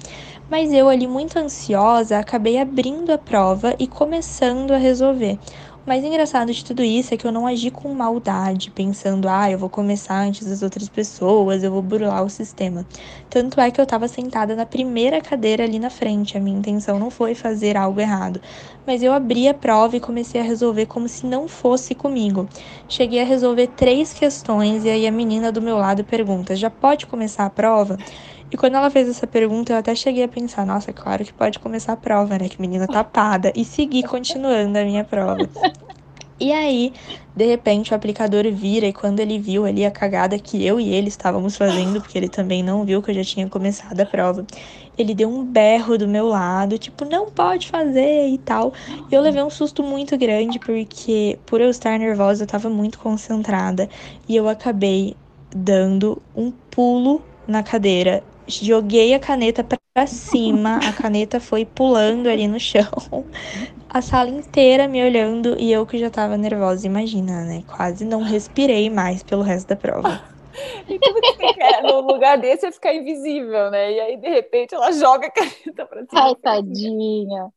[0.49, 5.41] Mas eu ali muito ansiosa, acabei abrindo a prova e começando a resolver
[5.87, 9.57] mais engraçado de tudo isso é que eu não agi com maldade, pensando, ah, eu
[9.57, 12.85] vou começar antes das outras pessoas, eu vou burlar o sistema.
[13.31, 16.99] Tanto é que eu estava sentada na primeira cadeira ali na frente, a minha intenção
[16.99, 18.41] não foi fazer algo errado.
[18.85, 22.49] Mas eu abri a prova e comecei a resolver como se não fosse comigo.
[22.89, 27.07] Cheguei a resolver três questões e aí a menina do meu lado pergunta: já pode
[27.07, 27.97] começar a prova?
[28.51, 31.59] E quando ela fez essa pergunta, eu até cheguei a pensar, nossa, claro que pode
[31.59, 32.49] começar a prova, né?
[32.49, 33.53] Que menina tapada.
[33.55, 35.49] E seguir continuando a minha prova.
[36.39, 36.93] E aí,
[37.35, 40.93] de repente, o aplicador vira e quando ele viu ali a cagada que eu e
[40.93, 44.47] ele estávamos fazendo, porque ele também não viu que eu já tinha começado a prova,
[44.99, 48.75] ele deu um berro do meu lado, tipo, não pode fazer e tal.
[49.11, 52.99] E eu levei um susto muito grande, porque por eu estar nervosa, eu estava muito
[52.99, 53.89] concentrada
[54.29, 55.17] e eu acabei
[55.51, 62.47] dando um pulo na cadeira joguei a caneta para cima, a caneta foi pulando ali
[62.49, 62.85] no chão.
[63.89, 67.63] A sala inteira me olhando e eu que já tava nervosa, imagina, né?
[67.67, 70.23] Quase não respirei mais pelo resto da prova.
[70.89, 73.93] E tudo que você quer no lugar desse é ficar invisível, né?
[73.93, 76.29] E aí, de repente, ela joga a caneta pra cima.
[76.29, 77.53] Ai, tadinha.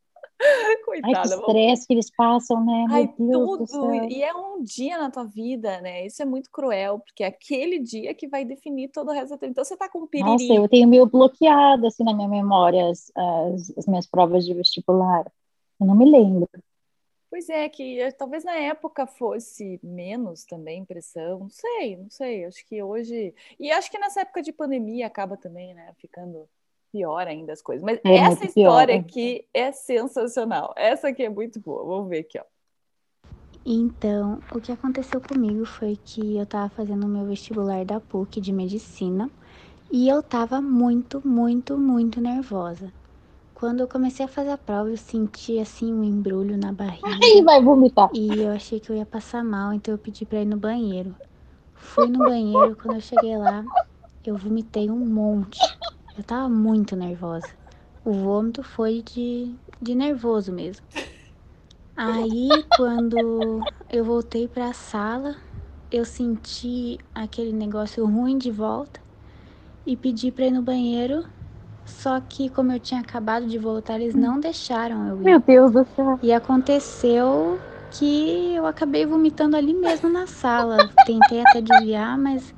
[0.85, 1.17] Coitada.
[1.19, 2.85] Ai, que estresse que eles passam, né?
[2.89, 3.65] Ai, tudo.
[4.09, 6.05] E é um dia na tua vida, né?
[6.05, 9.37] Isso é muito cruel, porque é aquele dia que vai definir todo o resto da
[9.37, 10.29] tua Então você tá com piriri.
[10.29, 14.53] Nossa, eu tenho meio bloqueado, assim, na minha memória, as, as, as minhas provas de
[14.53, 15.29] vestibular.
[15.79, 16.49] Eu não me lembro.
[17.29, 22.45] Pois é, que eh, talvez na época fosse menos também pressão, não sei, não sei.
[22.45, 23.35] Acho que hoje.
[23.59, 25.93] E acho que nessa época de pandemia acaba também, né?
[25.99, 26.49] Ficando
[26.91, 27.83] pior ainda as coisas.
[27.83, 29.05] Mas é essa história pior.
[29.05, 30.73] aqui é sensacional.
[30.75, 31.85] Essa aqui é muito boa.
[31.85, 32.43] Vamos ver aqui, ó.
[33.65, 38.39] Então, o que aconteceu comigo foi que eu tava fazendo o meu vestibular da PUC
[38.39, 39.29] de medicina
[39.91, 42.91] e eu tava muito, muito, muito nervosa.
[43.53, 47.07] Quando eu comecei a fazer a prova, eu senti assim um embrulho na barriga.
[47.07, 48.09] Ai, vai vomitar.
[48.13, 51.13] E eu achei que eu ia passar mal, então eu pedi para ir no banheiro.
[51.75, 53.63] Fui no banheiro, quando eu cheguei lá,
[54.25, 55.59] eu vomitei um monte.
[56.19, 57.47] Eu tava muito nervosa.
[58.03, 60.85] O vômito foi de, de nervoso mesmo.
[61.95, 65.37] Aí, quando eu voltei para a sala,
[65.89, 68.99] eu senti aquele negócio ruim de volta
[69.85, 71.23] e pedi para ir no banheiro.
[71.85, 75.23] Só que, como eu tinha acabado de voltar, eles não deixaram eu ir.
[75.23, 76.19] Meu Deus do céu.
[76.21, 77.57] E aconteceu
[77.91, 80.89] que eu acabei vomitando ali mesmo na sala.
[81.05, 82.53] Tentei até desviar, mas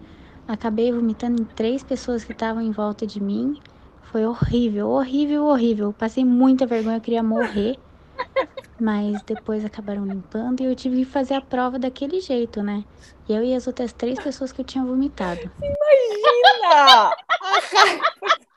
[0.47, 3.61] Acabei vomitando em três pessoas que estavam em volta de mim.
[4.03, 5.93] Foi horrível, horrível, horrível.
[5.93, 7.79] Passei muita vergonha, eu queria morrer.
[8.79, 12.83] Mas depois acabaram limpando e eu tive que fazer a prova daquele jeito, né?
[13.29, 15.49] Eu e as outras três pessoas que eu tinha vomitado.
[15.61, 17.15] Imagina!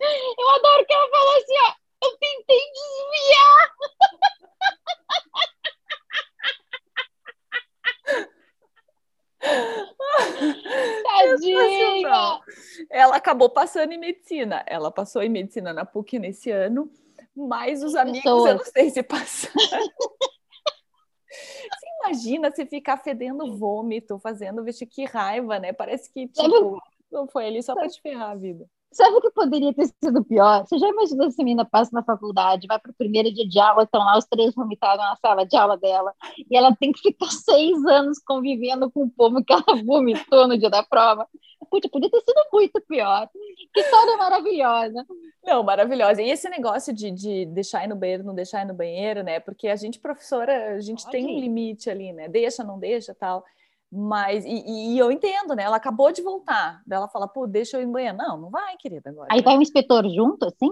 [0.00, 1.72] eu adoro que ela falou assim, ó.
[2.00, 3.70] Eu tentei desviar.
[11.02, 12.40] Tadinha!
[12.90, 14.64] Ela acabou passando em medicina.
[14.66, 16.90] Ela passou em medicina na PUC nesse ano,
[17.34, 18.50] mas os amigos Pessoas.
[18.50, 19.58] eu não sei se passaram.
[21.28, 25.72] Você imagina se ficar fedendo vômito, fazendo vestir que raiva, né?
[25.72, 26.80] Parece que tipo,
[27.10, 28.68] não foi ali só para te ferrar a vida.
[28.90, 30.66] Sabe o que poderia ter sido pior?
[30.66, 33.82] Você já imaginou essa menina passa na faculdade, vai para o primeiro dia de aula,
[33.82, 36.14] estão lá os três vomitados na sala de aula dela,
[36.50, 40.58] e ela tem que ficar seis anos convivendo com o povo que ela vomitou no
[40.58, 41.28] dia da prova.
[41.70, 43.28] Puta, podia ter sido muito pior.
[43.74, 45.04] Que história maravilhosa.
[45.44, 46.22] Não, maravilhosa.
[46.22, 49.38] E esse negócio de, de deixar ir no banheiro, não deixar ir no banheiro, né?
[49.38, 52.26] Porque a gente, professora, a gente Pode tem um limite ali, né?
[52.26, 53.44] Deixa, não deixa, tal.
[53.90, 55.62] Mas, e, e, eu entendo, né?
[55.62, 56.82] Ela acabou de voltar.
[56.90, 58.16] Ela fala, pô, deixa eu ir no banheiro.
[58.16, 59.28] Não, não vai, querida, agora.
[59.30, 60.70] Aí vai o inspetor junto, assim?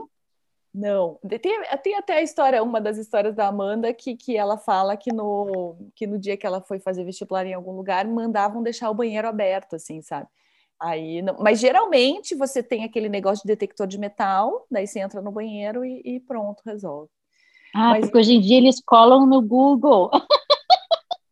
[0.74, 1.18] Não.
[1.26, 5.10] Tem, tem até a história, uma das histórias da Amanda, que, que ela fala que
[5.10, 8.94] no, que no dia que ela foi fazer vestibular em algum lugar, mandavam deixar o
[8.94, 10.28] banheiro aberto, assim, sabe?
[10.78, 15.22] Aí, não, mas geralmente você tem aquele negócio de detector de metal, daí você entra
[15.22, 17.08] no banheiro e, e pronto, resolve.
[17.74, 20.10] Ah, mas, porque hoje em dia eles colam no Google.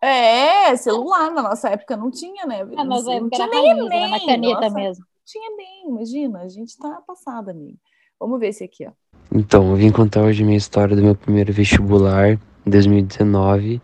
[0.04, 2.60] É, celular, na nossa época não tinha, né?
[2.76, 5.04] Ah, não, não tinha nem, nem na caneta nossa, mesmo.
[5.04, 7.78] Não tinha nem, imagina, a gente tá passada, amiga.
[8.20, 8.90] Vamos ver esse aqui, ó.
[9.32, 13.80] Então, eu vim contar hoje a minha história do meu primeiro vestibular, em 2019.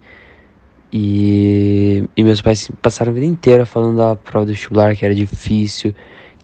[0.92, 5.14] E, e meus pais passaram a vida inteira falando da prova do vestibular, que era
[5.14, 5.94] difícil,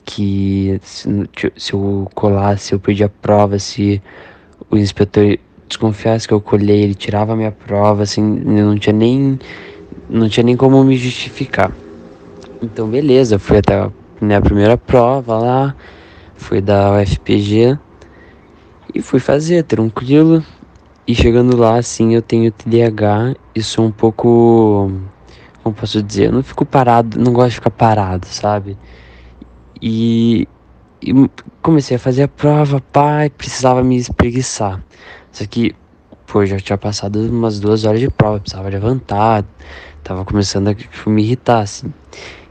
[0.06, 1.08] que se,
[1.54, 4.02] se eu colasse, eu perdia a prova, se
[4.70, 5.38] o inspetor
[5.68, 9.38] desconfiasse que eu colhei, ele tirava a minha prova, assim, não tinha nem
[10.08, 11.72] não tinha nem como me justificar.
[12.62, 13.90] Então, beleza, fui até a
[14.20, 15.76] minha primeira prova lá,
[16.36, 17.78] fui da UFPG
[18.94, 20.44] e fui fazer, tranquilo.
[21.06, 24.90] E chegando lá, assim, eu tenho TDAH e sou um pouco.
[25.62, 26.26] Como posso dizer?
[26.26, 28.76] Eu não fico parado, não gosto de ficar parado, sabe?
[29.80, 30.48] E,
[31.02, 31.12] e
[31.62, 34.82] comecei a fazer a prova, pai, precisava me espreguiçar.
[35.30, 35.74] Só que,
[36.26, 39.44] pô, já tinha passado umas duas horas de prova, precisava levantar,
[40.02, 41.92] tava começando a tipo, me irritar, assim.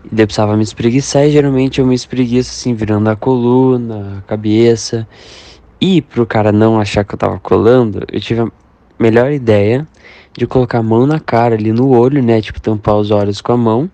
[0.03, 4.21] E daí precisava me espreguiçar e geralmente eu me espreguiço, assim, virando a coluna, a
[4.21, 5.07] cabeça.
[5.81, 8.51] E pro cara não achar que eu tava colando, eu tive a
[8.99, 9.87] melhor ideia
[10.37, 12.41] de colocar a mão na cara ali no olho, né?
[12.41, 13.89] Tipo, tampar os olhos com a mão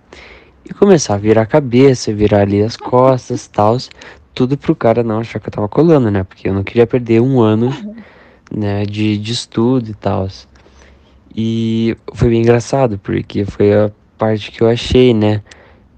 [0.64, 3.76] e começar a virar a cabeça, virar ali as costas, tal,
[4.34, 6.24] tudo pro cara não achar que eu tava colando, né?
[6.24, 7.70] Porque eu não queria perder um ano,
[8.54, 10.28] né, de, de estudo e tal.
[11.34, 15.42] E foi bem engraçado, porque foi a parte que eu achei, né?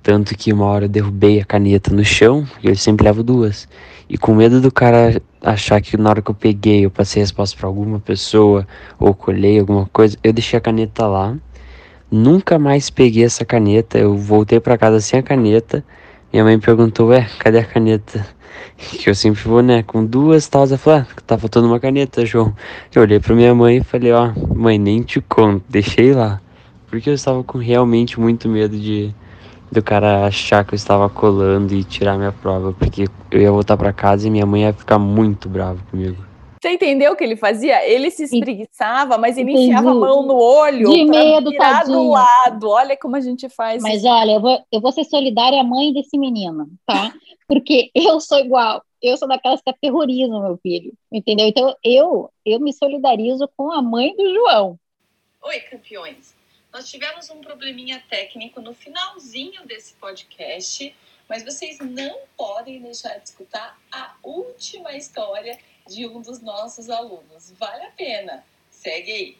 [0.03, 3.66] Tanto que uma hora eu derrubei a caneta no chão, e eu sempre levo duas.
[4.09, 7.24] E com medo do cara achar que na hora que eu peguei eu passei a
[7.24, 8.66] resposta para alguma pessoa
[8.99, 11.37] ou colhei alguma coisa, eu deixei a caneta lá.
[12.11, 13.99] Nunca mais peguei essa caneta.
[13.99, 15.85] Eu voltei para casa sem a caneta.
[16.35, 18.26] Minha mãe perguntou: Ué, cadê a caneta?
[18.76, 19.85] Que eu sempre vou, né?
[19.85, 20.64] Com duas tal.
[20.64, 22.53] Ela falou: ah, tá faltando uma caneta, João.
[22.93, 26.41] Eu olhei para minha mãe e falei: Ó, oh, mãe, nem te conto, deixei lá.
[26.89, 29.14] Porque eu estava com realmente muito medo de
[29.70, 33.76] do cara achar que eu estava colando e tirar minha prova, porque eu ia voltar
[33.76, 36.16] para casa e minha mãe ia ficar muito brava comigo.
[36.64, 37.86] Você entendeu o que ele fazia?
[37.86, 39.66] Ele se espreguiçava, mas ele Entendi.
[39.66, 41.98] enfiava a mão no olho de medo, virar tadinho.
[41.98, 42.70] do lado.
[42.70, 43.82] Olha como a gente faz.
[43.82, 44.08] Mas isso.
[44.08, 47.12] olha, eu vou, eu vou ser solidária à mãe desse menino, tá?
[47.46, 48.82] Porque eu sou igual.
[49.02, 51.46] Eu sou daquelas que aterrorizam meu filho, entendeu?
[51.46, 54.78] Então eu eu me solidarizo com a mãe do João.
[55.42, 56.34] Oi, campeões.
[56.72, 60.96] Nós tivemos um probleminha técnico no finalzinho desse podcast,
[61.28, 65.58] mas vocês não podem deixar de escutar a última história
[65.89, 67.53] de um dos nossos alunos.
[67.59, 68.43] Vale a pena.
[68.70, 69.37] Segue aí.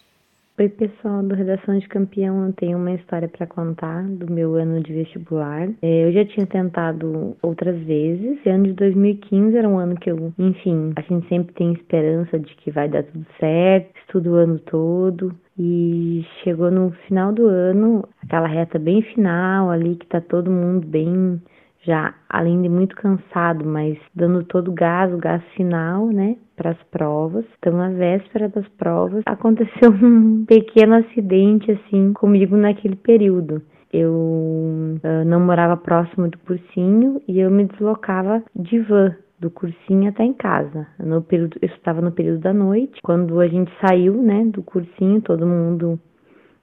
[0.57, 2.47] Oi, pessoal do Redação de Campeão.
[2.47, 5.69] Eu tenho uma história para contar do meu ano de vestibular.
[5.83, 8.39] É, eu já tinha tentado outras vezes.
[8.39, 12.39] Esse ano de 2015 era um ano que eu, enfim, a gente sempre tem esperança
[12.39, 15.37] de que vai dar tudo certo, estudo o ano todo.
[15.59, 20.87] E chegou no final do ano, aquela reta bem final ali, que tá todo mundo
[20.87, 21.41] bem
[21.85, 26.71] já, além de muito cansado, mas dando todo o gás, o gás final, né, para
[26.71, 27.45] as provas.
[27.59, 33.63] Então, na véspera das provas, aconteceu um pequeno acidente, assim, comigo naquele período.
[33.93, 40.09] Eu uh, não morava próximo do cursinho e eu me deslocava de van do cursinho
[40.09, 40.87] até em casa.
[40.99, 43.01] No período, eu estava no período da noite.
[43.03, 46.01] Quando a gente saiu, né, do cursinho, todo mundo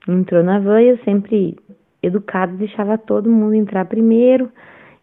[0.06, 1.56] entrou na van e eu sempre
[2.02, 4.50] educado deixava todo mundo entrar primeiro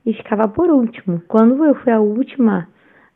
[0.09, 1.21] e ficava por último.
[1.27, 2.67] Quando eu fui a última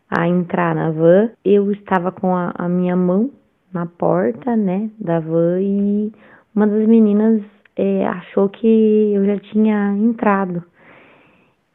[0.08, 3.32] a entrar na van, eu estava com a, a minha mão
[3.74, 6.12] na porta, né, da van e
[6.56, 7.42] uma das meninas
[7.76, 10.64] é, achou que eu já tinha entrado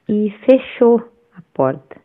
[0.08, 1.02] e fechou
[1.36, 1.96] a porta.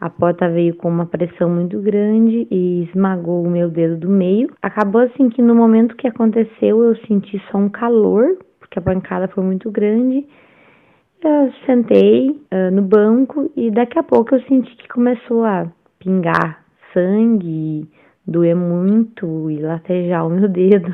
[0.00, 4.48] A porta veio com uma pressão muito grande e esmagou o meu dedo do meio.
[4.62, 9.26] Acabou assim que no momento que aconteceu eu senti só um calor, porque a pancada
[9.28, 10.24] foi muito grande.
[11.24, 15.66] Eu sentei uh, no banco e daqui a pouco eu senti que começou a
[15.98, 16.62] pingar
[16.92, 17.88] sangue,
[18.26, 20.92] doer muito e latejar o meu dedo.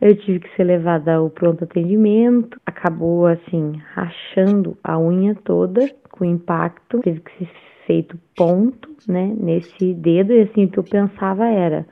[0.00, 2.60] Eu tive que ser levada ao pronto atendimento.
[2.64, 7.00] Acabou assim, rachando a unha toda com impacto.
[7.00, 7.50] Teve que ser
[7.88, 11.86] feito ponto, né, nesse dedo, e assim, o que eu pensava era,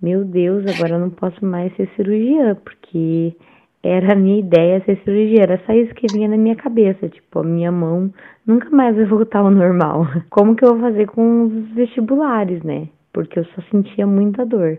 [0.00, 3.34] meu Deus, agora eu não posso mais ser cirurgiã, porque
[3.82, 7.38] era a minha ideia ser cirurgia, era só isso que vinha na minha cabeça, tipo,
[7.38, 8.12] a minha mão
[8.46, 10.06] nunca mais vai voltar ao normal.
[10.30, 12.88] Como que eu vou fazer com os vestibulares, né?
[13.12, 14.78] Porque eu só sentia muita dor.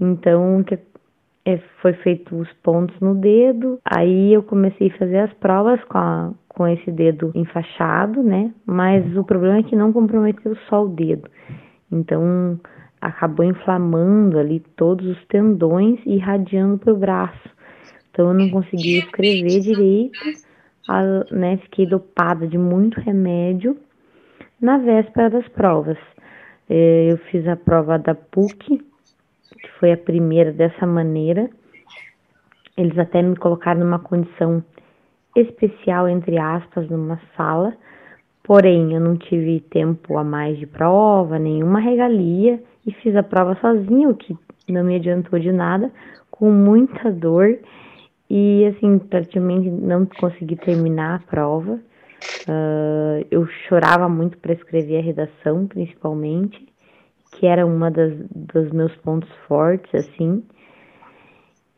[0.00, 0.64] Então,
[1.44, 5.98] é, foi feito os pontos no dedo, aí eu comecei a fazer as provas com,
[5.98, 8.52] a, com esse dedo enfaixado, né?
[8.66, 11.28] Mas o problema é que não comprometeu só o dedo.
[11.90, 12.60] Então,
[13.00, 17.57] acabou inflamando ali todos os tendões e irradiando para o braço.
[18.18, 20.18] Então eu não conseguia escrever direito,
[20.88, 21.56] a, né?
[21.58, 23.78] Fiquei dopada de muito remédio
[24.60, 25.96] na véspera das provas.
[26.68, 31.48] É, eu fiz a prova da PUC, que foi a primeira dessa maneira.
[32.76, 34.64] Eles até me colocaram numa condição
[35.36, 37.72] especial, entre aspas, numa sala,
[38.42, 43.54] porém eu não tive tempo a mais de prova, nenhuma regalia, e fiz a prova
[43.60, 44.36] sozinha, o que
[44.68, 45.92] não me adiantou de nada,
[46.32, 47.56] com muita dor
[48.30, 51.80] e assim, praticamente não consegui terminar a prova.
[52.46, 56.66] Uh, eu chorava muito para escrever a redação, principalmente,
[57.32, 60.42] que era uma das dos meus pontos fortes, assim.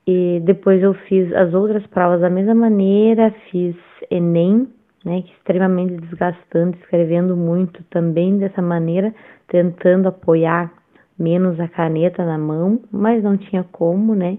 [0.06, 3.76] E depois eu fiz as outras provas da mesma maneira, fiz
[4.10, 4.68] Enem,
[5.04, 9.14] né, que é extremamente desgastante, escrevendo muito também dessa maneira,
[9.48, 10.72] tentando apoiar
[11.18, 14.38] menos a caneta na mão, mas não tinha como, né?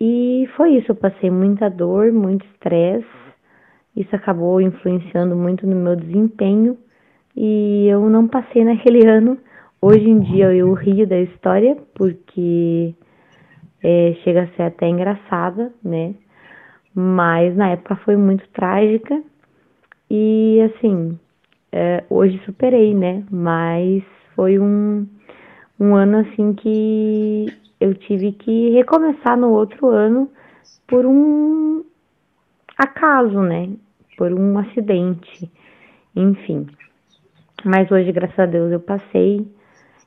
[0.00, 3.06] E foi isso, eu passei muita dor, muito estresse.
[3.96, 6.76] Isso acabou influenciando muito no meu desempenho
[7.36, 9.38] e eu não passei naquele ano.
[9.80, 12.94] Hoje em dia eu rio da história porque
[13.82, 16.14] é, chega a ser até engraçada, né?
[16.94, 19.22] Mas na época foi muito trágica
[20.10, 21.18] e assim,
[21.70, 23.24] é, hoje superei, né?
[23.30, 24.02] Mas
[24.34, 25.06] foi um,
[25.78, 27.46] um ano assim que
[27.84, 30.30] eu tive que recomeçar no outro ano
[30.86, 31.84] por um
[32.78, 33.68] acaso, né?
[34.16, 35.50] Por um acidente,
[36.16, 36.66] enfim.
[37.62, 39.46] Mas hoje, graças a Deus, eu passei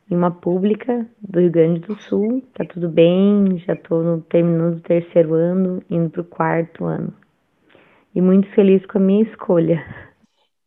[0.10, 4.78] em uma pública do Rio Grande do Sul, tá tudo bem, já tô no, terminando
[4.78, 7.14] o terceiro ano, indo pro quarto ano.
[8.16, 9.86] E muito feliz com a minha escolha.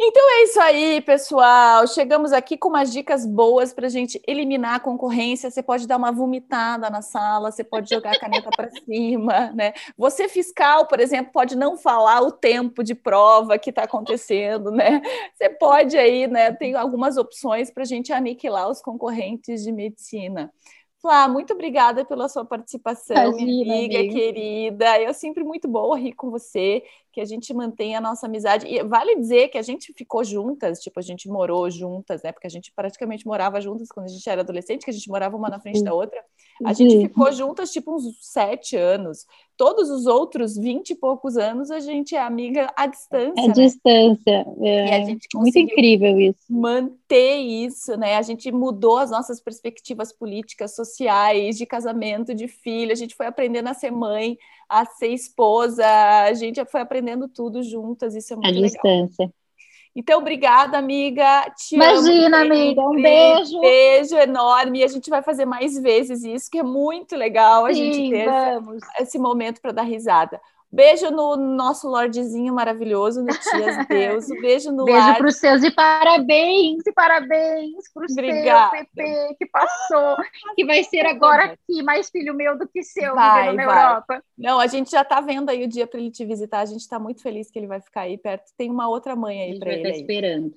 [0.03, 1.87] Então é isso aí, pessoal.
[1.87, 5.51] Chegamos aqui com umas dicas boas para a gente eliminar a concorrência.
[5.51, 9.75] Você pode dar uma vomitada na sala, você pode jogar a caneta para cima, né?
[9.99, 15.03] Você fiscal, por exemplo, pode não falar o tempo de prova que está acontecendo, né?
[15.35, 16.51] Você pode aí, né?
[16.51, 20.51] Tem algumas opções para a gente aniquilar os concorrentes de medicina.
[21.01, 25.01] Flá, muito obrigada pela sua participação, Imagina, minha amiga, amiga querida.
[25.01, 26.83] Eu sempre muito boa rir com você,
[27.13, 28.67] que a gente mantenha a nossa amizade.
[28.67, 32.33] E vale dizer que a gente ficou juntas, tipo, a gente morou juntas, né?
[32.33, 35.37] Porque a gente praticamente morava juntas quando a gente era adolescente, que a gente morava
[35.37, 36.23] uma na frente da outra.
[36.65, 39.27] A gente ficou juntas, tipo, uns sete anos.
[39.57, 43.45] Todos os outros vinte e poucos anos, a gente é amiga à distância.
[43.45, 43.53] À né?
[43.53, 44.47] distância.
[44.63, 46.39] É, a gente muito incrível isso.
[46.49, 48.17] Manter isso, né?
[48.17, 52.93] A gente mudou as nossas perspectivas políticas, sociais, de casamento, de filho.
[52.93, 54.39] A gente foi aprendendo a ser mãe,
[54.71, 55.85] a ser esposa.
[55.85, 58.15] A gente foi aprendendo tudo juntas.
[58.15, 58.65] Isso é muito à legal.
[58.65, 59.31] distância.
[59.95, 61.51] Então, obrigada, amiga.
[61.57, 62.81] Te Imagina, amo, amiga.
[62.83, 63.59] Um beijo.
[63.59, 64.79] Um beijo enorme.
[64.79, 68.11] E a gente vai fazer mais vezes isso, que é muito legal a Sim, gente
[68.11, 70.41] ter esse, esse momento para dar risada.
[70.73, 74.29] Beijo no nosso Lordezinho maravilhoso, no Tias Deus.
[74.41, 79.47] Beijo no Beijo para os seus e parabéns, e parabéns para o seu Pepe que
[79.47, 80.17] passou,
[80.55, 83.85] que vai ser agora aqui mais filho meu do que seu, vai, na vai.
[83.85, 84.23] Europa.
[84.39, 86.61] Não, a gente já está vendo aí o dia para ele te visitar.
[86.61, 88.53] A gente está muito feliz que ele vai ficar aí perto.
[88.57, 89.83] Tem uma outra mãe aí para ele.
[89.83, 90.55] Vai estar esperando.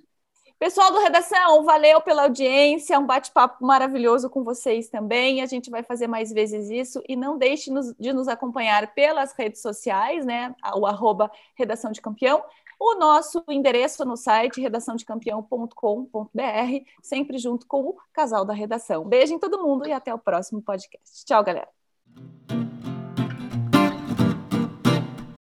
[0.64, 5.42] Pessoal do Redação, valeu pela audiência, um bate-papo maravilhoso com vocês também.
[5.42, 9.62] A gente vai fazer mais vezes isso e não deixe de nos acompanhar pelas redes
[9.62, 10.56] sociais, né?
[10.74, 12.42] O arroba Redação de Campeão,
[12.80, 19.04] o nosso endereço no site redaçãodecampeão.com.br, sempre junto com o casal da redação.
[19.04, 21.26] Beijo em todo mundo e até o próximo podcast.
[21.26, 21.68] Tchau, galera.